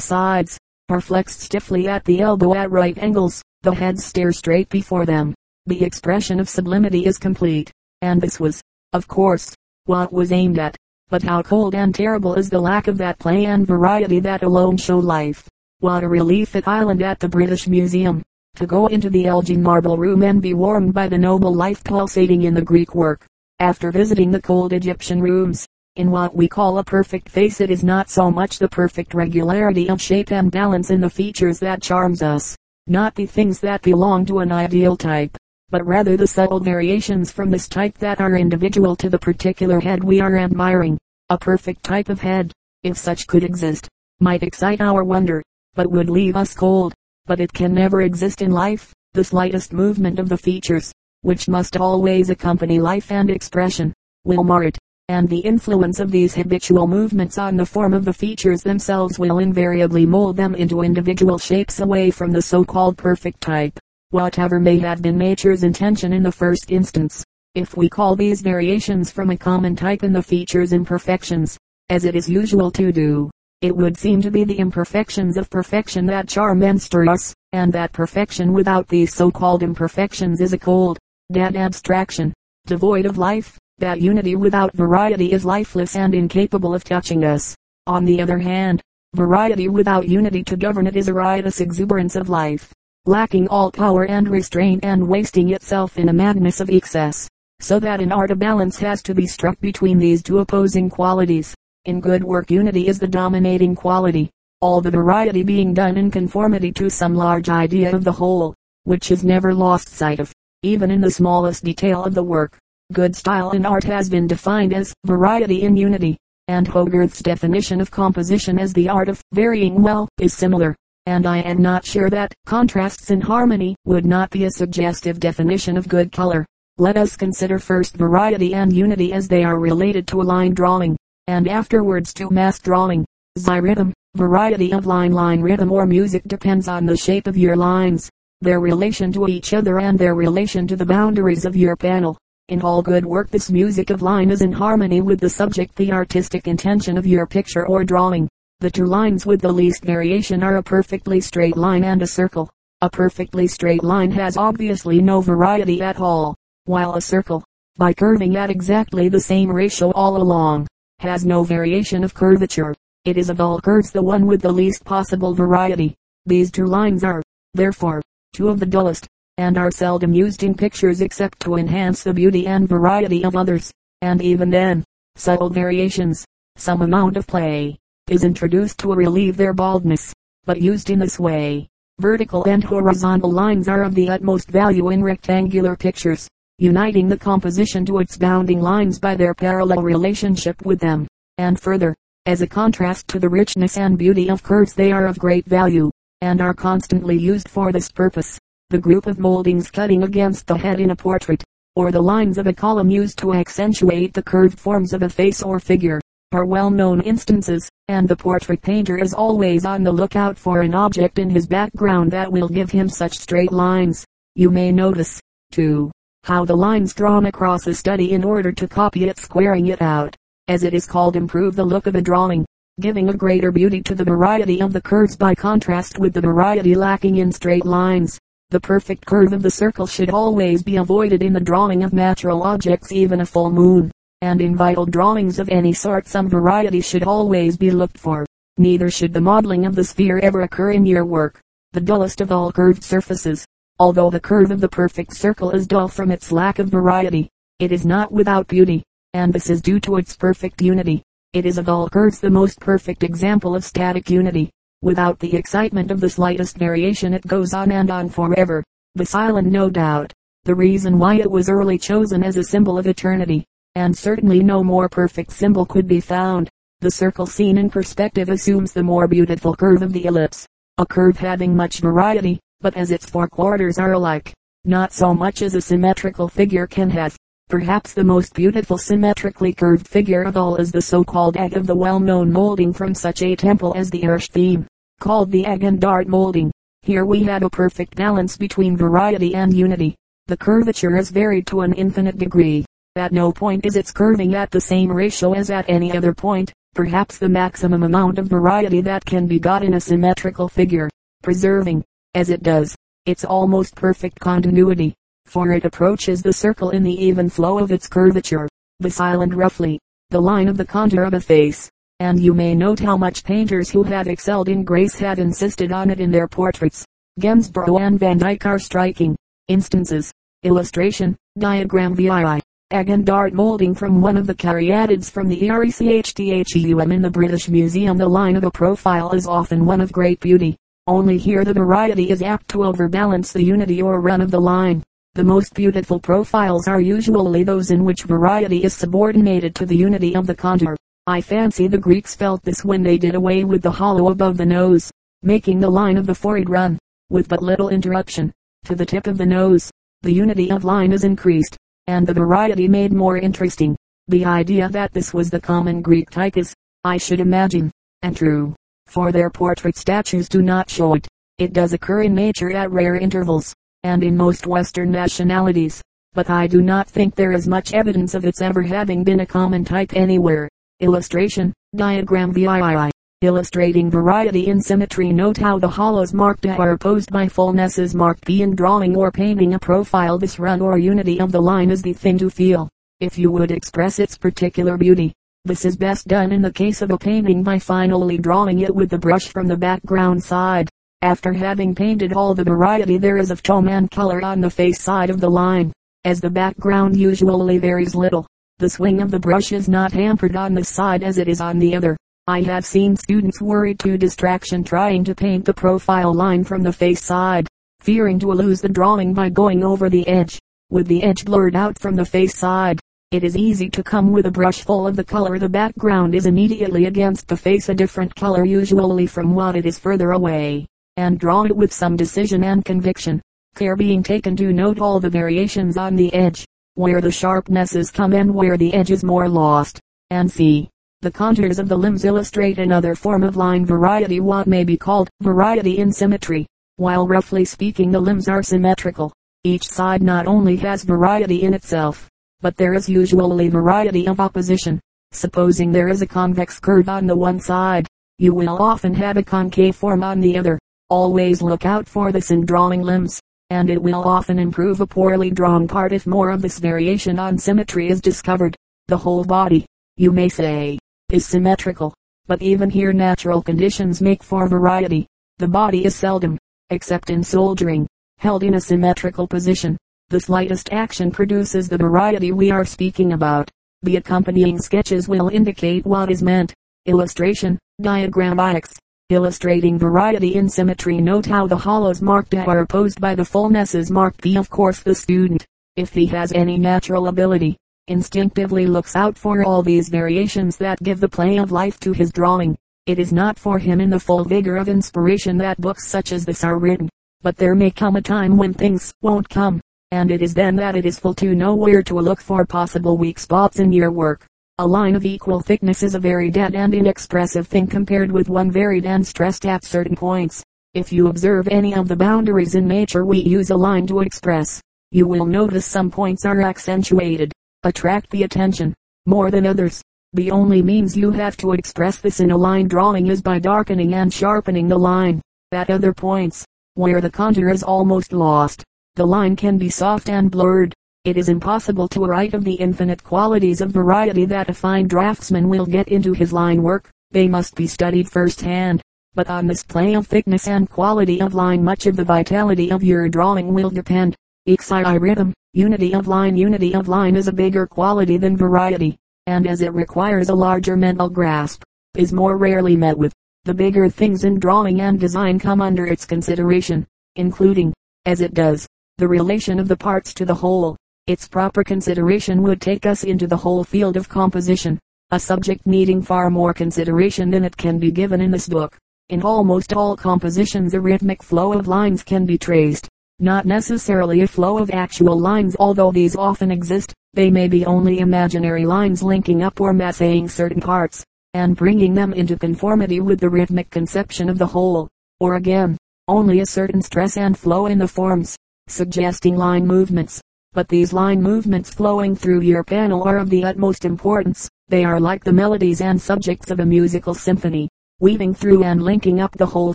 sides, 0.00 0.58
are 0.88 1.00
flexed 1.00 1.40
stiffly 1.40 1.86
at 1.86 2.04
the 2.04 2.20
elbow 2.20 2.52
at 2.54 2.72
right 2.72 2.98
angles. 2.98 3.42
The 3.62 3.72
heads 3.72 4.04
stare 4.04 4.32
straight 4.32 4.68
before 4.70 5.06
them. 5.06 5.34
The 5.66 5.84
expression 5.84 6.40
of 6.40 6.48
sublimity 6.48 7.06
is 7.06 7.16
complete, 7.16 7.70
and 8.02 8.20
this 8.20 8.40
was, 8.40 8.60
of 8.92 9.06
course, 9.06 9.54
what 9.84 10.12
was 10.12 10.32
aimed 10.32 10.58
at. 10.58 10.76
But 11.10 11.22
how 11.22 11.42
cold 11.42 11.76
and 11.76 11.94
terrible 11.94 12.34
is 12.34 12.50
the 12.50 12.60
lack 12.60 12.88
of 12.88 12.98
that 12.98 13.20
play 13.20 13.46
and 13.46 13.64
variety 13.64 14.18
that 14.20 14.42
alone 14.42 14.78
show 14.78 14.98
life. 14.98 15.48
What 15.78 16.02
a 16.02 16.08
relief 16.08 16.56
at 16.56 16.66
Island 16.66 17.02
at 17.02 17.20
the 17.20 17.28
British 17.28 17.68
Museum 17.68 18.24
to 18.54 18.66
go 18.66 18.86
into 18.86 19.10
the 19.10 19.26
Elgin 19.26 19.62
marble 19.62 19.96
room 19.96 20.22
and 20.22 20.40
be 20.40 20.54
warmed 20.54 20.94
by 20.94 21.08
the 21.08 21.18
noble 21.18 21.52
life 21.52 21.82
pulsating 21.82 22.42
in 22.42 22.54
the 22.54 22.62
Greek 22.62 22.94
work. 22.94 23.26
After 23.58 23.90
visiting 23.90 24.30
the 24.30 24.40
cold 24.40 24.72
Egyptian 24.72 25.20
rooms, 25.20 25.66
in 25.96 26.10
what 26.10 26.36
we 26.36 26.48
call 26.48 26.78
a 26.78 26.84
perfect 26.84 27.28
face 27.28 27.60
it 27.60 27.70
is 27.70 27.82
not 27.82 28.08
so 28.08 28.30
much 28.30 28.58
the 28.58 28.68
perfect 28.68 29.12
regularity 29.14 29.88
of 29.88 30.00
shape 30.00 30.30
and 30.30 30.50
balance 30.50 30.90
in 30.90 31.00
the 31.00 31.10
features 31.10 31.58
that 31.58 31.82
charms 31.82 32.22
us, 32.22 32.56
not 32.86 33.14
the 33.14 33.26
things 33.26 33.58
that 33.60 33.82
belong 33.82 34.24
to 34.26 34.38
an 34.38 34.52
ideal 34.52 34.96
type, 34.96 35.36
but 35.70 35.84
rather 35.86 36.16
the 36.16 36.26
subtle 36.26 36.60
variations 36.60 37.32
from 37.32 37.50
this 37.50 37.66
type 37.66 37.98
that 37.98 38.20
are 38.20 38.36
individual 38.36 38.94
to 38.94 39.08
the 39.08 39.18
particular 39.18 39.80
head 39.80 40.02
we 40.02 40.20
are 40.20 40.36
admiring. 40.36 40.96
A 41.30 41.38
perfect 41.38 41.82
type 41.82 42.08
of 42.08 42.20
head, 42.20 42.52
if 42.82 42.96
such 42.96 43.26
could 43.26 43.42
exist, 43.42 43.88
might 44.20 44.42
excite 44.42 44.80
our 44.80 45.02
wonder, 45.02 45.42
but 45.74 45.90
would 45.90 46.08
leave 46.08 46.36
us 46.36 46.54
cold 46.54 46.94
but 47.26 47.40
it 47.40 47.52
can 47.52 47.72
never 47.72 48.02
exist 48.02 48.42
in 48.42 48.50
life. 48.50 48.92
The 49.14 49.24
slightest 49.24 49.72
movement 49.72 50.18
of 50.18 50.28
the 50.28 50.36
features, 50.36 50.92
which 51.22 51.48
must 51.48 51.76
always 51.76 52.30
accompany 52.30 52.80
life 52.80 53.10
and 53.10 53.30
expression, 53.30 53.92
will 54.24 54.44
mar 54.44 54.64
it, 54.64 54.78
and 55.08 55.28
the 55.28 55.38
influence 55.38 56.00
of 56.00 56.10
these 56.10 56.34
habitual 56.34 56.86
movements 56.86 57.38
on 57.38 57.56
the 57.56 57.66
form 57.66 57.92
of 57.92 58.04
the 58.04 58.12
features 58.12 58.62
themselves 58.62 59.18
will 59.18 59.38
invariably 59.38 60.06
mold 60.06 60.36
them 60.36 60.54
into 60.54 60.80
individual 60.80 61.38
shapes 61.38 61.80
away 61.80 62.10
from 62.10 62.32
the 62.32 62.40
so-called 62.42 62.96
perfect 62.96 63.40
type. 63.40 63.78
Whatever 64.10 64.58
may 64.58 64.78
have 64.78 65.02
been 65.02 65.18
nature's 65.18 65.62
intention 65.62 66.12
in 66.12 66.22
the 66.22 66.32
first 66.32 66.70
instance, 66.70 67.22
if 67.54 67.76
we 67.76 67.88
call 67.88 68.16
these 68.16 68.40
variations 68.40 69.10
from 69.10 69.30
a 69.30 69.36
common 69.36 69.76
type 69.76 70.02
in 70.02 70.12
the 70.12 70.22
features 70.22 70.72
imperfections, 70.72 71.58
as 71.90 72.04
it 72.04 72.16
is 72.16 72.28
usual 72.28 72.70
to 72.70 72.90
do, 72.90 73.30
it 73.64 73.74
would 73.74 73.96
seem 73.96 74.20
to 74.20 74.30
be 74.30 74.44
the 74.44 74.58
imperfections 74.58 75.38
of 75.38 75.48
perfection 75.48 76.04
that 76.04 76.28
charm 76.28 76.62
and 76.62 76.80
stir 76.80 77.08
us, 77.08 77.34
and 77.54 77.72
that 77.72 77.92
perfection 77.92 78.52
without 78.52 78.86
these 78.88 79.14
so-called 79.14 79.62
imperfections 79.62 80.42
is 80.42 80.52
a 80.52 80.58
cold, 80.58 80.98
dead 81.32 81.56
abstraction, 81.56 82.34
devoid 82.66 83.06
of 83.06 83.16
life. 83.16 83.58
That 83.78 84.02
unity 84.02 84.36
without 84.36 84.76
variety 84.76 85.32
is 85.32 85.46
lifeless 85.46 85.96
and 85.96 86.14
incapable 86.14 86.74
of 86.74 86.84
touching 86.84 87.24
us. 87.24 87.56
On 87.86 88.04
the 88.04 88.20
other 88.20 88.36
hand, 88.36 88.82
variety 89.14 89.68
without 89.68 90.06
unity 90.06 90.44
to 90.44 90.58
govern 90.58 90.86
it 90.86 90.94
is 90.94 91.08
a 91.08 91.14
riotous 91.14 91.62
exuberance 91.62 92.16
of 92.16 92.28
life, 92.28 92.70
lacking 93.06 93.48
all 93.48 93.72
power 93.72 94.04
and 94.04 94.28
restraint 94.28 94.84
and 94.84 95.08
wasting 95.08 95.54
itself 95.54 95.96
in 95.96 96.10
a 96.10 96.12
madness 96.12 96.60
of 96.60 96.68
excess. 96.68 97.26
So 97.60 97.80
that 97.80 98.02
in 98.02 98.12
art 98.12 98.30
a 98.30 98.36
balance 98.36 98.78
has 98.80 99.02
to 99.04 99.14
be 99.14 99.26
struck 99.26 99.58
between 99.60 99.96
these 99.96 100.22
two 100.22 100.40
opposing 100.40 100.90
qualities. 100.90 101.54
In 101.86 102.00
good 102.00 102.24
work 102.24 102.50
unity 102.50 102.88
is 102.88 102.98
the 102.98 103.06
dominating 103.06 103.74
quality, 103.74 104.30
all 104.62 104.80
the 104.80 104.90
variety 104.90 105.42
being 105.42 105.74
done 105.74 105.98
in 105.98 106.10
conformity 106.10 106.72
to 106.72 106.88
some 106.88 107.14
large 107.14 107.50
idea 107.50 107.94
of 107.94 108.04
the 108.04 108.12
whole, 108.12 108.54
which 108.84 109.10
is 109.10 109.22
never 109.22 109.52
lost 109.52 109.90
sight 109.90 110.18
of, 110.18 110.32
even 110.62 110.90
in 110.90 111.02
the 111.02 111.10
smallest 111.10 111.62
detail 111.62 112.02
of 112.02 112.14
the 112.14 112.22
work. 112.22 112.56
Good 112.94 113.14
style 113.14 113.50
in 113.50 113.66
art 113.66 113.84
has 113.84 114.08
been 114.08 114.26
defined 114.26 114.72
as 114.72 114.94
variety 115.04 115.60
in 115.64 115.76
unity, 115.76 116.16
and 116.48 116.66
Hogarth's 116.66 117.20
definition 117.20 117.82
of 117.82 117.90
composition 117.90 118.58
as 118.58 118.72
the 118.72 118.88
art 118.88 119.10
of 119.10 119.20
varying 119.32 119.82
well 119.82 120.08
is 120.18 120.32
similar, 120.32 120.74
and 121.04 121.26
I 121.26 121.40
am 121.40 121.60
not 121.60 121.84
sure 121.84 122.08
that 122.08 122.32
contrasts 122.46 123.10
in 123.10 123.20
harmony 123.20 123.76
would 123.84 124.06
not 124.06 124.30
be 124.30 124.44
a 124.44 124.50
suggestive 124.50 125.20
definition 125.20 125.76
of 125.76 125.86
good 125.86 126.12
color. 126.12 126.46
Let 126.78 126.96
us 126.96 127.14
consider 127.14 127.58
first 127.58 127.94
variety 127.94 128.54
and 128.54 128.72
unity 128.72 129.12
as 129.12 129.28
they 129.28 129.44
are 129.44 129.60
related 129.60 130.06
to 130.08 130.22
a 130.22 130.24
line 130.24 130.54
drawing 130.54 130.96
and 131.26 131.48
afterwards 131.48 132.12
to 132.14 132.30
mass 132.30 132.58
drawing. 132.58 133.04
Xyrhythm, 133.38 133.92
variety 134.14 134.72
of 134.72 134.86
line 134.86 135.12
line 135.12 135.40
rhythm 135.40 135.72
or 135.72 135.86
music 135.86 136.22
depends 136.26 136.68
on 136.68 136.86
the 136.86 136.96
shape 136.96 137.26
of 137.26 137.36
your 137.36 137.56
lines, 137.56 138.10
their 138.40 138.60
relation 138.60 139.12
to 139.12 139.26
each 139.26 139.54
other 139.54 139.80
and 139.80 139.98
their 139.98 140.14
relation 140.14 140.66
to 140.66 140.76
the 140.76 140.86
boundaries 140.86 141.44
of 141.44 141.56
your 141.56 141.76
panel. 141.76 142.16
In 142.48 142.60
all 142.60 142.82
good 142.82 143.06
work 143.06 143.30
this 143.30 143.50
music 143.50 143.90
of 143.90 144.02
line 144.02 144.30
is 144.30 144.42
in 144.42 144.52
harmony 144.52 145.00
with 145.00 145.18
the 145.18 145.30
subject 145.30 145.74
the 145.76 145.92
artistic 145.92 146.46
intention 146.46 146.98
of 146.98 147.06
your 147.06 147.26
picture 147.26 147.66
or 147.66 147.84
drawing. 147.84 148.28
The 148.60 148.70
two 148.70 148.84
lines 148.84 149.24
with 149.24 149.40
the 149.40 149.52
least 149.52 149.82
variation 149.82 150.42
are 150.42 150.56
a 150.56 150.62
perfectly 150.62 151.20
straight 151.20 151.56
line 151.56 151.84
and 151.84 152.02
a 152.02 152.06
circle. 152.06 152.50
A 152.82 152.90
perfectly 152.90 153.46
straight 153.46 153.82
line 153.82 154.10
has 154.10 154.36
obviously 154.36 155.00
no 155.00 155.22
variety 155.22 155.80
at 155.80 155.98
all, 155.98 156.36
while 156.66 156.94
a 156.94 157.00
circle, 157.00 157.42
by 157.78 157.94
curving 157.94 158.36
at 158.36 158.50
exactly 158.50 159.08
the 159.08 159.20
same 159.20 159.50
ratio 159.50 159.90
all 159.92 160.18
along, 160.18 160.66
has 161.04 161.26
no 161.26 161.44
variation 161.44 162.02
of 162.02 162.14
curvature. 162.14 162.74
It 163.04 163.18
is 163.18 163.28
of 163.28 163.38
all 163.38 163.60
curves 163.60 163.90
the 163.90 164.02
one 164.02 164.26
with 164.26 164.40
the 164.40 164.50
least 164.50 164.84
possible 164.84 165.34
variety. 165.34 165.94
These 166.24 166.50
two 166.50 166.64
lines 166.64 167.04
are, 167.04 167.22
therefore, 167.52 168.00
two 168.32 168.48
of 168.48 168.58
the 168.58 168.66
dullest, 168.66 169.06
and 169.36 169.58
are 169.58 169.70
seldom 169.70 170.14
used 170.14 170.42
in 170.42 170.54
pictures 170.54 171.02
except 171.02 171.40
to 171.40 171.56
enhance 171.56 172.02
the 172.02 172.14
beauty 172.14 172.46
and 172.46 172.66
variety 172.66 173.22
of 173.22 173.36
others, 173.36 173.70
and 174.00 174.22
even 174.22 174.48
then, 174.48 174.82
subtle 175.16 175.50
variations, 175.50 176.24
some 176.56 176.80
amount 176.80 177.18
of 177.18 177.26
play, 177.26 177.76
is 178.08 178.24
introduced 178.24 178.78
to 178.78 178.94
relieve 178.94 179.36
their 179.36 179.52
baldness, 179.52 180.10
but 180.46 180.62
used 180.62 180.88
in 180.88 180.98
this 180.98 181.20
way. 181.20 181.68
Vertical 182.00 182.44
and 182.44 182.64
horizontal 182.64 183.30
lines 183.30 183.68
are 183.68 183.82
of 183.82 183.94
the 183.94 184.08
utmost 184.08 184.48
value 184.48 184.88
in 184.88 185.02
rectangular 185.02 185.76
pictures 185.76 186.28
uniting 186.58 187.08
the 187.08 187.16
composition 187.16 187.84
to 187.84 187.98
its 187.98 188.16
bounding 188.16 188.60
lines 188.60 188.98
by 188.98 189.16
their 189.16 189.34
parallel 189.34 189.82
relationship 189.82 190.64
with 190.64 190.78
them. 190.78 191.06
And 191.38 191.58
further, 191.58 191.96
as 192.26 192.42
a 192.42 192.46
contrast 192.46 193.08
to 193.08 193.18
the 193.18 193.28
richness 193.28 193.76
and 193.76 193.98
beauty 193.98 194.30
of 194.30 194.42
curves 194.42 194.72
they 194.72 194.92
are 194.92 195.06
of 195.06 195.18
great 195.18 195.46
value, 195.46 195.90
and 196.20 196.40
are 196.40 196.54
constantly 196.54 197.18
used 197.18 197.48
for 197.48 197.72
this 197.72 197.90
purpose. 197.90 198.38
The 198.70 198.78
group 198.78 199.06
of 199.06 199.18
moldings 199.18 199.70
cutting 199.70 200.04
against 200.04 200.46
the 200.46 200.56
head 200.56 200.80
in 200.80 200.90
a 200.90 200.96
portrait, 200.96 201.42
or 201.76 201.90
the 201.90 202.00
lines 202.00 202.38
of 202.38 202.46
a 202.46 202.52
column 202.52 202.88
used 202.88 203.18
to 203.18 203.34
accentuate 203.34 204.14
the 204.14 204.22
curved 204.22 204.58
forms 204.58 204.92
of 204.92 205.02
a 205.02 205.08
face 205.08 205.42
or 205.42 205.58
figure, 205.58 206.00
are 206.32 206.46
well 206.46 206.70
known 206.70 207.00
instances, 207.00 207.68
and 207.88 208.08
the 208.08 208.16
portrait 208.16 208.62
painter 208.62 208.96
is 208.96 209.12
always 209.12 209.64
on 209.64 209.82
the 209.82 209.92
lookout 209.92 210.38
for 210.38 210.62
an 210.62 210.74
object 210.74 211.18
in 211.18 211.28
his 211.28 211.46
background 211.46 212.10
that 212.10 212.30
will 212.30 212.48
give 212.48 212.70
him 212.70 212.88
such 212.88 213.18
straight 213.18 213.52
lines. 213.52 214.04
You 214.34 214.50
may 214.50 214.72
notice, 214.72 215.20
too, 215.52 215.92
how 216.24 216.42
the 216.42 216.56
lines 216.56 216.94
drawn 216.94 217.26
across 217.26 217.66
a 217.66 217.74
study 217.74 218.12
in 218.12 218.24
order 218.24 218.50
to 218.50 218.66
copy 218.66 219.04
it 219.04 219.18
squaring 219.18 219.66
it 219.66 219.82
out, 219.82 220.16
as 220.48 220.64
it 220.64 220.72
is 220.72 220.86
called 220.86 221.16
improve 221.16 221.54
the 221.54 221.62
look 221.62 221.86
of 221.86 221.94
a 221.94 222.00
drawing, 222.00 222.46
giving 222.80 223.10
a 223.10 223.14
greater 223.14 223.52
beauty 223.52 223.82
to 223.82 223.94
the 223.94 224.04
variety 224.04 224.62
of 224.62 224.72
the 224.72 224.80
curves 224.80 225.18
by 225.18 225.34
contrast 225.34 225.98
with 225.98 226.14
the 226.14 226.20
variety 226.22 226.74
lacking 226.74 227.16
in 227.16 227.30
straight 227.30 227.66
lines. 227.66 228.18
The 228.48 228.58
perfect 228.58 229.04
curve 229.04 229.34
of 229.34 229.42
the 229.42 229.50
circle 229.50 229.86
should 229.86 230.08
always 230.08 230.62
be 230.62 230.76
avoided 230.76 231.22
in 231.22 231.34
the 231.34 231.40
drawing 231.40 231.84
of 231.84 231.92
natural 231.92 232.42
objects 232.42 232.90
even 232.90 233.20
a 233.20 233.26
full 233.26 233.50
moon, 233.50 233.90
and 234.22 234.40
in 234.40 234.56
vital 234.56 234.86
drawings 234.86 235.38
of 235.38 235.50
any 235.50 235.74
sort 235.74 236.06
some 236.06 236.30
variety 236.30 236.80
should 236.80 237.04
always 237.04 237.58
be 237.58 237.70
looked 237.70 237.98
for. 237.98 238.24
Neither 238.56 238.88
should 238.88 239.12
the 239.12 239.20
modeling 239.20 239.66
of 239.66 239.74
the 239.74 239.84
sphere 239.84 240.20
ever 240.20 240.40
occur 240.40 240.70
in 240.70 240.86
your 240.86 241.04
work. 241.04 241.38
The 241.72 241.82
dullest 241.82 242.22
of 242.22 242.32
all 242.32 242.50
curved 242.50 242.82
surfaces, 242.82 243.44
although 243.78 244.10
the 244.10 244.20
curve 244.20 244.50
of 244.50 244.60
the 244.60 244.68
perfect 244.68 245.16
circle 245.16 245.50
is 245.50 245.66
dull 245.66 245.88
from 245.88 246.10
its 246.10 246.30
lack 246.30 246.58
of 246.58 246.68
variety, 246.68 247.28
it 247.58 247.72
is 247.72 247.84
not 247.84 248.12
without 248.12 248.46
beauty, 248.46 248.84
and 249.12 249.32
this 249.32 249.50
is 249.50 249.60
due 249.60 249.80
to 249.80 249.96
its 249.96 250.16
perfect 250.16 250.62
unity. 250.62 251.02
It 251.32 251.46
is 251.46 251.58
of 251.58 251.68
all 251.68 251.88
curves 251.88 252.20
the 252.20 252.30
most 252.30 252.60
perfect 252.60 253.02
example 253.02 253.56
of 253.56 253.64
static 253.64 254.08
unity. 254.10 254.50
Without 254.82 255.18
the 255.18 255.34
excitement 255.34 255.90
of 255.90 256.00
the 256.00 256.10
slightest 256.10 256.56
variation 256.56 257.14
it 257.14 257.26
goes 257.26 257.54
on 257.54 257.72
and 257.72 257.90
on 257.90 258.08
forever. 258.08 258.62
This 258.94 259.14
island 259.14 259.50
no 259.50 259.70
doubt, 259.70 260.12
the 260.44 260.54
reason 260.54 260.98
why 260.98 261.14
it 261.16 261.30
was 261.30 261.48
early 261.48 261.78
chosen 261.78 262.22
as 262.22 262.36
a 262.36 262.44
symbol 262.44 262.78
of 262.78 262.86
eternity, 262.86 263.44
and 263.74 263.96
certainly 263.96 264.40
no 264.40 264.62
more 264.62 264.88
perfect 264.88 265.32
symbol 265.32 265.64
could 265.64 265.88
be 265.88 266.00
found. 266.00 266.50
The 266.80 266.90
circle 266.90 267.26
seen 267.26 267.56
in 267.56 267.70
perspective 267.70 268.28
assumes 268.28 268.72
the 268.72 268.82
more 268.82 269.08
beautiful 269.08 269.56
curve 269.56 269.82
of 269.82 269.92
the 269.92 270.04
ellipse, 270.04 270.46
a 270.76 270.84
curve 270.84 271.16
having 271.16 271.56
much 271.56 271.78
variety, 271.78 272.40
but 272.60 272.76
as 272.76 272.90
its 272.90 273.08
four 273.08 273.28
quarters 273.28 273.78
are 273.78 273.92
alike, 273.92 274.32
not 274.64 274.92
so 274.92 275.12
much 275.12 275.42
as 275.42 275.54
a 275.54 275.60
symmetrical 275.60 276.28
figure 276.28 276.66
can 276.66 276.90
have. 276.90 277.16
Perhaps 277.48 277.92
the 277.92 278.02
most 278.02 278.34
beautiful 278.34 278.78
symmetrically 278.78 279.52
curved 279.52 279.86
figure 279.86 280.22
of 280.22 280.36
all 280.36 280.56
is 280.56 280.72
the 280.72 280.80
so-called 280.80 281.36
egg 281.36 281.56
of 281.56 281.66
the 281.66 281.74
well-known 281.74 282.32
molding 282.32 282.72
from 282.72 282.94
such 282.94 283.22
a 283.22 283.36
temple 283.36 283.74
as 283.76 283.90
the 283.90 284.00
Erechtheum 284.02 284.66
called 285.00 285.30
the 285.30 285.44
egg 285.44 285.64
and 285.64 285.80
dart 285.80 286.08
molding. 286.08 286.50
Here 286.80 287.04
we 287.04 287.22
have 287.24 287.42
a 287.42 287.50
perfect 287.50 287.94
balance 287.96 288.36
between 288.36 288.76
variety 288.76 289.34
and 289.34 289.52
unity. 289.52 289.94
The 290.26 290.36
curvature 290.36 290.96
is 290.96 291.10
varied 291.10 291.46
to 291.48 291.60
an 291.60 291.74
infinite 291.74 292.16
degree. 292.16 292.64
At 292.96 293.12
no 293.12 293.32
point 293.32 293.66
is 293.66 293.76
its 293.76 293.92
curving 293.92 294.34
at 294.34 294.50
the 294.50 294.60
same 294.60 294.90
ratio 294.90 295.34
as 295.34 295.50
at 295.50 295.68
any 295.68 295.94
other 295.94 296.14
point. 296.14 296.52
Perhaps 296.74 297.18
the 297.18 297.28
maximum 297.28 297.82
amount 297.82 298.18
of 298.18 298.26
variety 298.26 298.80
that 298.80 299.04
can 299.04 299.26
be 299.26 299.38
got 299.38 299.62
in 299.62 299.74
a 299.74 299.80
symmetrical 299.80 300.48
figure, 300.48 300.88
preserving, 301.22 301.84
as 302.14 302.30
it 302.30 302.42
does, 302.42 302.74
its 303.06 303.24
almost 303.24 303.74
perfect 303.74 304.18
continuity, 304.20 304.94
for 305.26 305.52
it 305.52 305.64
approaches 305.64 306.22
the 306.22 306.32
circle 306.32 306.70
in 306.70 306.82
the 306.82 307.04
even 307.04 307.28
flow 307.28 307.58
of 307.58 307.72
its 307.72 307.88
curvature. 307.88 308.48
This 308.80 309.00
island 309.00 309.34
roughly, 309.34 309.78
the 310.10 310.20
line 310.20 310.48
of 310.48 310.56
the 310.56 310.64
contour 310.64 311.04
of 311.04 311.14
a 311.14 311.20
face, 311.20 311.70
and 312.00 312.18
you 312.18 312.34
may 312.34 312.54
note 312.54 312.80
how 312.80 312.96
much 312.96 313.24
painters 313.24 313.70
who 313.70 313.82
have 313.82 314.08
excelled 314.08 314.48
in 314.48 314.64
grace 314.64 314.94
have 314.98 315.18
insisted 315.18 315.72
on 315.72 315.90
it 315.90 316.00
in 316.00 316.10
their 316.10 316.28
portraits. 316.28 316.84
Gainsborough 317.20 317.78
and 317.78 317.98
Van 317.98 318.18
Dyck 318.18 318.44
are 318.46 318.58
striking 318.58 319.16
instances. 319.48 320.12
Illustration, 320.42 321.16
diagram 321.38 321.94
VII. 321.94 322.40
Egg 322.70 322.88
and 322.90 323.06
dart 323.06 323.32
molding 323.32 323.74
from 323.74 324.00
one 324.00 324.16
of 324.16 324.26
the 324.26 324.34
caryatids 324.34 325.10
from 325.10 325.28
the 325.28 325.40
ERECHTHEUM 325.42 326.92
in 326.92 327.02
the 327.02 327.10
British 327.10 327.48
Museum. 327.48 327.96
The 327.96 328.08
line 328.08 328.36
of 328.36 328.44
a 328.44 328.50
profile 328.50 329.12
is 329.12 329.26
often 329.26 329.64
one 329.64 329.80
of 329.80 329.92
great 329.92 330.20
beauty. 330.20 330.56
Only 330.86 331.16
here 331.16 331.46
the 331.46 331.54
variety 331.54 332.10
is 332.10 332.20
apt 332.20 332.48
to 332.48 332.64
overbalance 332.64 333.32
the 333.32 333.42
unity 333.42 333.80
or 333.80 334.02
run 334.02 334.20
of 334.20 334.30
the 334.30 334.40
line. 334.40 334.82
The 335.14 335.24
most 335.24 335.54
beautiful 335.54 335.98
profiles 335.98 336.68
are 336.68 336.80
usually 336.80 337.42
those 337.42 337.70
in 337.70 337.84
which 337.84 338.02
variety 338.02 338.64
is 338.64 338.74
subordinated 338.74 339.54
to 339.54 339.64
the 339.64 339.76
unity 339.76 340.14
of 340.14 340.26
the 340.26 340.34
contour. 340.34 340.76
I 341.06 341.22
fancy 341.22 341.68
the 341.68 341.78
Greeks 341.78 342.14
felt 342.14 342.42
this 342.42 342.66
when 342.66 342.82
they 342.82 342.98
did 342.98 343.14
away 343.14 343.44
with 343.44 343.62
the 343.62 343.70
hollow 343.70 344.10
above 344.10 344.36
the 344.36 344.44
nose, 344.44 344.90
making 345.22 345.58
the 345.58 345.70
line 345.70 345.96
of 345.96 346.06
the 346.06 346.14
forehead 346.14 346.50
run, 346.50 346.78
with 347.08 347.28
but 347.28 347.42
little 347.42 347.70
interruption, 347.70 348.30
to 348.64 348.74
the 348.74 348.84
tip 348.84 349.06
of 349.06 349.16
the 349.16 349.24
nose. 349.24 349.70
The 350.02 350.12
unity 350.12 350.50
of 350.50 350.64
line 350.64 350.92
is 350.92 351.04
increased, 351.04 351.56
and 351.86 352.06
the 352.06 352.12
variety 352.12 352.68
made 352.68 352.92
more 352.92 353.16
interesting. 353.16 353.74
The 354.08 354.26
idea 354.26 354.68
that 354.68 354.92
this 354.92 355.14
was 355.14 355.30
the 355.30 355.40
common 355.40 355.80
Greek 355.80 356.10
type 356.10 356.36
is, 356.36 356.52
I 356.84 356.98
should 356.98 357.20
imagine, 357.20 357.70
and 358.02 358.14
true, 358.14 358.54
for 358.86 359.12
their 359.12 359.30
portrait 359.30 359.76
statues 359.76 360.28
do 360.28 360.42
not 360.42 360.70
show 360.70 360.94
it. 360.94 361.06
It 361.38 361.52
does 361.52 361.72
occur 361.72 362.02
in 362.02 362.14
nature 362.14 362.52
at 362.52 362.70
rare 362.70 362.96
intervals, 362.96 363.54
and 363.82 364.02
in 364.02 364.16
most 364.16 364.46
Western 364.46 364.90
nationalities, 364.90 365.82
but 366.14 366.30
I 366.30 366.46
do 366.46 366.62
not 366.62 366.88
think 366.88 367.14
there 367.14 367.32
is 367.32 367.48
much 367.48 367.74
evidence 367.74 368.14
of 368.14 368.24
its 368.24 368.40
ever 368.40 368.62
having 368.62 369.02
been 369.02 369.20
a 369.20 369.26
common 369.26 369.64
type 369.64 369.94
anywhere. 369.94 370.48
Illustration, 370.80 371.52
diagram 371.74 372.32
VII. 372.32 372.90
Illustrating 373.20 373.90
variety 373.90 374.46
in 374.48 374.60
symmetry. 374.60 375.12
Note 375.12 375.38
how 375.38 375.58
the 375.58 375.68
hollows 375.68 376.12
marked 376.12 376.44
A 376.46 376.56
are 376.56 376.72
opposed 376.72 377.10
by 377.10 377.26
fullnesses 377.26 377.94
marked 377.94 378.24
B 378.26 378.42
in 378.42 378.54
drawing 378.54 378.96
or 378.96 379.10
painting 379.10 379.54
a 379.54 379.58
profile. 379.58 380.18
This 380.18 380.38
run 380.38 380.60
or 380.60 380.78
unity 380.78 381.20
of 381.20 381.32
the 381.32 381.40
line 381.40 381.70
is 381.70 381.82
the 381.82 381.94
thing 381.94 382.18
to 382.18 382.30
feel. 382.30 382.68
If 383.00 383.18
you 383.18 383.30
would 383.32 383.50
express 383.50 383.98
its 383.98 384.16
particular 384.16 384.76
beauty, 384.76 385.12
this 385.46 385.66
is 385.66 385.76
best 385.76 386.08
done 386.08 386.32
in 386.32 386.40
the 386.40 386.50
case 386.50 386.80
of 386.80 386.90
a 386.90 386.96
painting 386.96 387.42
by 387.42 387.58
finally 387.58 388.16
drawing 388.16 388.60
it 388.60 388.74
with 388.74 388.88
the 388.88 388.96
brush 388.96 389.28
from 389.28 389.46
the 389.46 389.56
background 389.56 390.22
side. 390.22 390.70
After 391.02 391.34
having 391.34 391.74
painted 391.74 392.14
all 392.14 392.34
the 392.34 392.44
variety 392.44 392.96
there 392.96 393.18
is 393.18 393.30
of 393.30 393.42
tone 393.42 393.68
and 393.68 393.90
color 393.90 394.24
on 394.24 394.40
the 394.40 394.48
face 394.48 394.80
side 394.80 395.10
of 395.10 395.20
the 395.20 395.28
line, 395.28 395.70
as 396.04 396.18
the 396.18 396.30
background 396.30 396.96
usually 396.96 397.58
varies 397.58 397.94
little, 397.94 398.26
the 398.58 398.70
swing 398.70 399.02
of 399.02 399.10
the 399.10 399.18
brush 399.18 399.52
is 399.52 399.68
not 399.68 399.92
hampered 399.92 400.34
on 400.34 400.54
this 400.54 400.70
side 400.70 401.02
as 401.02 401.18
it 401.18 401.28
is 401.28 401.42
on 401.42 401.58
the 401.58 401.76
other. 401.76 401.94
I 402.26 402.40
have 402.40 402.64
seen 402.64 402.96
students 402.96 403.42
worried 403.42 403.78
to 403.80 403.98
distraction 403.98 404.64
trying 404.64 405.04
to 405.04 405.14
paint 405.14 405.44
the 405.44 405.52
profile 405.52 406.14
line 406.14 406.44
from 406.44 406.62
the 406.62 406.72
face 406.72 407.04
side, 407.04 407.46
fearing 407.80 408.18
to 408.20 408.28
lose 408.28 408.62
the 408.62 408.68
drawing 408.70 409.12
by 409.12 409.28
going 409.28 409.62
over 409.62 409.90
the 409.90 410.08
edge. 410.08 410.38
With 410.70 410.86
the 410.86 411.02
edge 411.02 411.26
blurred 411.26 411.54
out 411.54 411.78
from 411.78 411.96
the 411.96 412.06
face 412.06 412.34
side, 412.34 412.80
it 413.14 413.22
is 413.22 413.36
easy 413.36 413.70
to 413.70 413.84
come 413.84 414.10
with 414.10 414.26
a 414.26 414.30
brush 414.30 414.62
full 414.62 414.88
of 414.88 414.96
the 414.96 415.04
color 415.04 415.38
the 415.38 415.48
background 415.48 416.16
is 416.16 416.26
immediately 416.26 416.86
against 416.86 417.28
the 417.28 417.36
face 417.36 417.68
a 417.68 417.74
different 417.74 418.12
color 418.16 418.44
usually 418.44 419.06
from 419.06 419.36
what 419.36 419.54
it 419.54 419.64
is 419.64 419.78
further 419.78 420.10
away, 420.10 420.66
and 420.96 421.20
draw 421.20 421.44
it 421.44 421.56
with 421.56 421.72
some 421.72 421.94
decision 421.94 422.42
and 422.42 422.64
conviction, 422.64 423.22
care 423.54 423.76
being 423.76 424.02
taken 424.02 424.34
to 424.34 424.52
note 424.52 424.80
all 424.80 424.98
the 424.98 425.08
variations 425.08 425.76
on 425.76 425.94
the 425.94 426.12
edge 426.12 426.44
where 426.74 427.00
the 427.00 427.10
sharpnesses 427.10 427.92
come 427.92 428.12
and 428.12 428.34
where 428.34 428.56
the 428.56 428.74
edge 428.74 428.90
is 428.90 429.04
more 429.04 429.28
lost. 429.28 429.78
And 430.10 430.28
see. 430.28 430.68
The 431.02 431.10
contours 431.12 431.60
of 431.60 431.68
the 431.68 431.78
limbs 431.78 432.04
illustrate 432.04 432.58
another 432.58 432.96
form 432.96 433.22
of 433.22 433.36
line 433.36 433.64
variety 433.64 434.18
what 434.18 434.48
may 434.48 434.64
be 434.64 434.76
called 434.76 435.08
variety 435.22 435.78
in 435.78 435.92
symmetry. 435.92 436.48
While 436.78 437.06
roughly 437.06 437.44
speaking 437.44 437.92
the 437.92 438.00
limbs 438.00 438.26
are 438.26 438.42
symmetrical, 438.42 439.12
each 439.44 439.68
side 439.68 440.02
not 440.02 440.26
only 440.26 440.56
has 440.56 440.82
variety 440.82 441.42
in 441.42 441.54
itself, 441.54 442.10
but 442.44 442.58
there 442.58 442.74
is 442.74 442.90
usually 442.90 443.48
variety 443.48 444.06
of 444.06 444.20
opposition. 444.20 444.78
Supposing 445.12 445.72
there 445.72 445.88
is 445.88 446.02
a 446.02 446.06
convex 446.06 446.60
curve 446.60 446.90
on 446.90 447.06
the 447.06 447.16
one 447.16 447.40
side, 447.40 447.88
you 448.18 448.34
will 448.34 448.62
often 448.62 448.92
have 448.92 449.16
a 449.16 449.22
concave 449.22 449.74
form 449.74 450.04
on 450.04 450.20
the 450.20 450.36
other. 450.36 450.58
Always 450.90 451.40
look 451.40 451.64
out 451.64 451.88
for 451.88 452.12
this 452.12 452.30
in 452.30 452.44
drawing 452.44 452.82
limbs 452.82 453.18
and 453.48 453.70
it 453.70 453.80
will 453.80 454.06
often 454.06 454.38
improve 454.38 454.82
a 454.82 454.86
poorly 454.86 455.30
drawn 455.30 455.66
part 455.66 455.94
if 455.94 456.06
more 456.06 456.28
of 456.28 456.42
this 456.42 456.58
variation 456.58 457.18
on 457.18 457.38
symmetry 457.38 457.88
is 457.88 458.02
discovered. 458.02 458.54
The 458.88 458.98
whole 458.98 459.24
body, 459.24 459.64
you 459.96 460.12
may 460.12 460.28
say, 460.28 460.78
is 461.10 461.24
symmetrical, 461.24 461.94
but 462.26 462.42
even 462.42 462.68
here 462.68 462.92
natural 462.92 463.40
conditions 463.40 464.02
make 464.02 464.22
for 464.22 464.46
variety. 464.48 465.06
The 465.38 465.48
body 465.48 465.86
is 465.86 465.94
seldom, 465.94 466.36
except 466.68 467.08
in 467.08 467.24
soldiering, 467.24 467.86
held 468.18 468.42
in 468.42 468.52
a 468.52 468.60
symmetrical 468.60 469.26
position. 469.26 469.78
The 470.10 470.20
slightest 470.20 470.72
action 470.72 471.10
produces 471.10 471.68
the 471.68 471.78
variety 471.78 472.30
we 472.30 472.50
are 472.50 472.64
speaking 472.64 473.14
about. 473.14 473.50
The 473.82 473.96
accompanying 473.96 474.58
sketches 474.58 475.08
will 475.08 475.28
indicate 475.28 475.86
what 475.86 476.10
is 476.10 476.22
meant. 476.22 476.54
Illustration, 476.86 477.58
diagram 477.80 478.38
X 478.38 478.74
illustrating 479.10 479.78
variety 479.78 480.34
in 480.34 480.48
symmetry. 480.48 480.98
Note 480.98 481.26
how 481.26 481.46
the 481.46 481.56
hollows 481.56 482.00
marked 482.00 482.32
A 482.34 482.44
are 482.46 482.60
opposed 482.60 483.00
by 483.00 483.14
the 483.14 483.22
fullnesses 483.22 483.90
marked 483.90 484.22
B. 484.22 484.36
Of 484.36 484.48
course 484.48 484.80
the 484.80 484.94
student, 484.94 485.46
if 485.76 485.92
he 485.92 486.06
has 486.06 486.32
any 486.32 486.56
natural 486.56 487.08
ability, 487.08 487.56
instinctively 487.88 488.66
looks 488.66 488.96
out 488.96 489.18
for 489.18 489.44
all 489.44 489.62
these 489.62 489.90
variations 489.90 490.56
that 490.56 490.82
give 490.82 491.00
the 491.00 491.08
play 491.08 491.36
of 491.38 491.52
life 491.52 491.78
to 491.80 491.92
his 491.92 492.12
drawing. 492.12 492.56
It 492.86 492.98
is 492.98 493.12
not 493.12 493.38
for 493.38 493.58
him 493.58 493.80
in 493.80 493.90
the 493.90 494.00
full 494.00 494.24
vigor 494.24 494.56
of 494.56 494.68
inspiration 494.68 495.36
that 495.38 495.60
books 495.60 495.86
such 495.86 496.12
as 496.12 496.24
this 496.24 496.42
are 496.42 496.58
written, 496.58 496.88
but 497.22 497.36
there 497.36 497.54
may 497.54 497.70
come 497.70 497.96
a 497.96 498.02
time 498.02 498.36
when 498.38 498.54
things 498.54 498.94
won't 499.02 499.28
come, 499.28 499.60
and 499.94 500.10
it 500.10 500.20
is 500.20 500.34
then 500.34 500.56
that 500.56 500.74
it 500.74 500.84
is 500.84 500.98
full 500.98 501.14
to 501.14 501.36
know 501.36 501.54
where 501.54 501.82
to 501.84 501.94
look 502.00 502.20
for 502.20 502.44
possible 502.44 502.98
weak 502.98 503.18
spots 503.18 503.60
in 503.60 503.72
your 503.72 503.92
work. 503.92 504.26
A 504.58 504.66
line 504.66 504.96
of 504.96 505.04
equal 505.04 505.40
thickness 505.40 505.84
is 505.84 505.94
a 505.94 506.00
very 506.00 506.30
dead 506.30 506.56
and 506.56 506.74
inexpressive 506.74 507.46
thing 507.46 507.68
compared 507.68 508.10
with 508.10 508.28
one 508.28 508.50
varied 508.50 508.86
and 508.86 509.06
stressed 509.06 509.46
at 509.46 509.64
certain 509.64 509.94
points. 509.94 510.42
If 510.74 510.92
you 510.92 511.06
observe 511.06 511.46
any 511.46 511.74
of 511.74 511.86
the 511.86 511.94
boundaries 511.94 512.56
in 512.56 512.66
nature 512.66 513.04
we 513.04 513.18
use 513.18 513.50
a 513.50 513.56
line 513.56 513.86
to 513.86 514.00
express, 514.00 514.60
you 514.90 515.06
will 515.06 515.26
notice 515.26 515.64
some 515.64 515.92
points 515.92 516.24
are 516.24 516.42
accentuated, 516.42 517.32
attract 517.62 518.10
the 518.10 518.24
attention, 518.24 518.74
more 519.06 519.30
than 519.30 519.46
others. 519.46 519.80
The 520.12 520.32
only 520.32 520.60
means 520.60 520.96
you 520.96 521.12
have 521.12 521.36
to 521.38 521.52
express 521.52 521.98
this 521.98 522.18
in 522.18 522.32
a 522.32 522.36
line 522.36 522.66
drawing 522.66 523.06
is 523.06 523.22
by 523.22 523.38
darkening 523.38 523.94
and 523.94 524.12
sharpening 524.12 524.66
the 524.66 524.78
line. 524.78 525.22
At 525.52 525.70
other 525.70 525.92
points, 525.94 526.44
where 526.74 527.00
the 527.00 527.10
contour 527.10 527.48
is 527.48 527.62
almost 527.62 528.12
lost. 528.12 528.64
The 528.96 529.04
line 529.04 529.34
can 529.34 529.58
be 529.58 529.70
soft 529.70 530.08
and 530.08 530.30
blurred. 530.30 530.72
It 531.04 531.16
is 531.16 531.28
impossible 531.28 531.88
to 531.88 532.00
write 532.02 532.32
of 532.32 532.44
the 532.44 532.54
infinite 532.54 533.02
qualities 533.02 533.60
of 533.60 533.72
variety 533.72 534.24
that 534.26 534.48
a 534.48 534.54
fine 534.54 534.86
draftsman 534.86 535.48
will 535.48 535.66
get 535.66 535.88
into 535.88 536.12
his 536.12 536.32
line 536.32 536.62
work. 536.62 536.88
They 537.10 537.26
must 537.26 537.56
be 537.56 537.66
studied 537.66 538.08
first 538.08 538.40
hand. 538.40 538.80
But 539.12 539.28
on 539.28 539.48
this 539.48 539.64
play 539.64 539.94
of 539.94 540.06
thickness 540.06 540.46
and 540.46 540.70
quality 540.70 541.20
of 541.20 541.34
line 541.34 541.64
much 541.64 541.86
of 541.86 541.96
the 541.96 542.04
vitality 542.04 542.70
of 542.70 542.84
your 542.84 543.08
drawing 543.08 543.52
will 543.52 543.68
depend. 543.68 544.14
Ixii 544.48 545.00
rhythm, 545.00 545.34
unity 545.54 545.92
of 545.92 546.06
line 546.06 546.36
Unity 546.36 546.72
of 546.76 546.86
line 546.86 547.16
is 547.16 547.26
a 547.26 547.32
bigger 547.32 547.66
quality 547.66 548.16
than 548.16 548.36
variety, 548.36 548.96
and 549.26 549.48
as 549.48 549.60
it 549.60 549.72
requires 549.72 550.28
a 550.28 550.34
larger 550.36 550.76
mental 550.76 551.08
grasp, 551.08 551.64
is 551.96 552.12
more 552.12 552.36
rarely 552.36 552.76
met 552.76 552.96
with. 552.96 553.12
The 553.42 553.54
bigger 553.54 553.88
things 553.88 554.22
in 554.22 554.38
drawing 554.38 554.80
and 554.82 555.00
design 555.00 555.40
come 555.40 555.60
under 555.60 555.84
its 555.84 556.04
consideration, 556.04 556.86
including, 557.16 557.72
as 558.06 558.20
it 558.20 558.34
does, 558.34 558.68
the 558.98 559.08
relation 559.08 559.58
of 559.58 559.68
the 559.68 559.76
parts 559.76 560.14
to 560.14 560.24
the 560.24 560.34
whole. 560.34 560.76
Its 561.06 561.28
proper 561.28 561.62
consideration 561.62 562.42
would 562.42 562.60
take 562.60 562.86
us 562.86 563.04
into 563.04 563.26
the 563.26 563.36
whole 563.36 563.64
field 563.64 563.96
of 563.96 564.08
composition, 564.08 564.78
a 565.10 565.18
subject 565.20 565.66
needing 565.66 566.00
far 566.00 566.30
more 566.30 566.54
consideration 566.54 567.30
than 567.30 567.44
it 567.44 567.56
can 567.56 567.78
be 567.78 567.90
given 567.90 568.20
in 568.20 568.30
this 568.30 568.48
book. 568.48 568.76
In 569.08 569.22
almost 569.22 569.72
all 569.72 569.96
compositions 569.96 570.74
a 570.74 570.80
rhythmic 570.80 571.22
flow 571.22 571.52
of 571.52 571.68
lines 571.68 572.02
can 572.02 572.24
be 572.24 572.38
traced 572.38 572.88
not 573.20 573.46
necessarily 573.46 574.22
a 574.22 574.26
flow 574.26 574.58
of 574.58 574.70
actual 574.72 575.18
lines 575.18 575.54
although 575.60 575.92
these 575.92 576.16
often 576.16 576.50
exist, 576.50 576.92
they 577.12 577.30
may 577.30 577.46
be 577.46 577.64
only 577.64 578.00
imaginary 578.00 578.66
lines 578.66 579.04
linking 579.04 579.40
up 579.40 579.60
or 579.60 579.72
massing 579.72 580.28
certain 580.28 580.60
parts, 580.60 581.04
and 581.32 581.54
bringing 581.54 581.94
them 581.94 582.12
into 582.12 582.36
conformity 582.36 582.98
with 582.98 583.20
the 583.20 583.28
rhythmic 583.30 583.70
conception 583.70 584.28
of 584.28 584.38
the 584.38 584.46
whole, 584.46 584.88
or 585.20 585.36
again, 585.36 585.78
only 586.08 586.40
a 586.40 586.46
certain 586.46 586.82
stress 586.82 587.16
and 587.16 587.38
flow 587.38 587.66
in 587.66 587.78
the 587.78 587.86
forms, 587.86 588.36
suggesting 588.68 589.36
line 589.36 589.66
movements. 589.66 590.20
But 590.52 590.68
these 590.68 590.92
line 590.92 591.20
movements 591.20 591.70
flowing 591.70 592.14
through 592.14 592.40
your 592.40 592.62
panel 592.62 593.02
are 593.02 593.18
of 593.18 593.28
the 593.28 593.44
utmost 593.44 593.84
importance. 593.84 594.48
They 594.68 594.84
are 594.84 595.00
like 595.00 595.24
the 595.24 595.32
melodies 595.32 595.80
and 595.80 596.00
subjects 596.00 596.50
of 596.50 596.60
a 596.60 596.66
musical 596.66 597.14
symphony, 597.14 597.68
weaving 598.00 598.34
through 598.34 598.64
and 598.64 598.82
linking 598.82 599.20
up 599.20 599.32
the 599.32 599.46
whole 599.46 599.74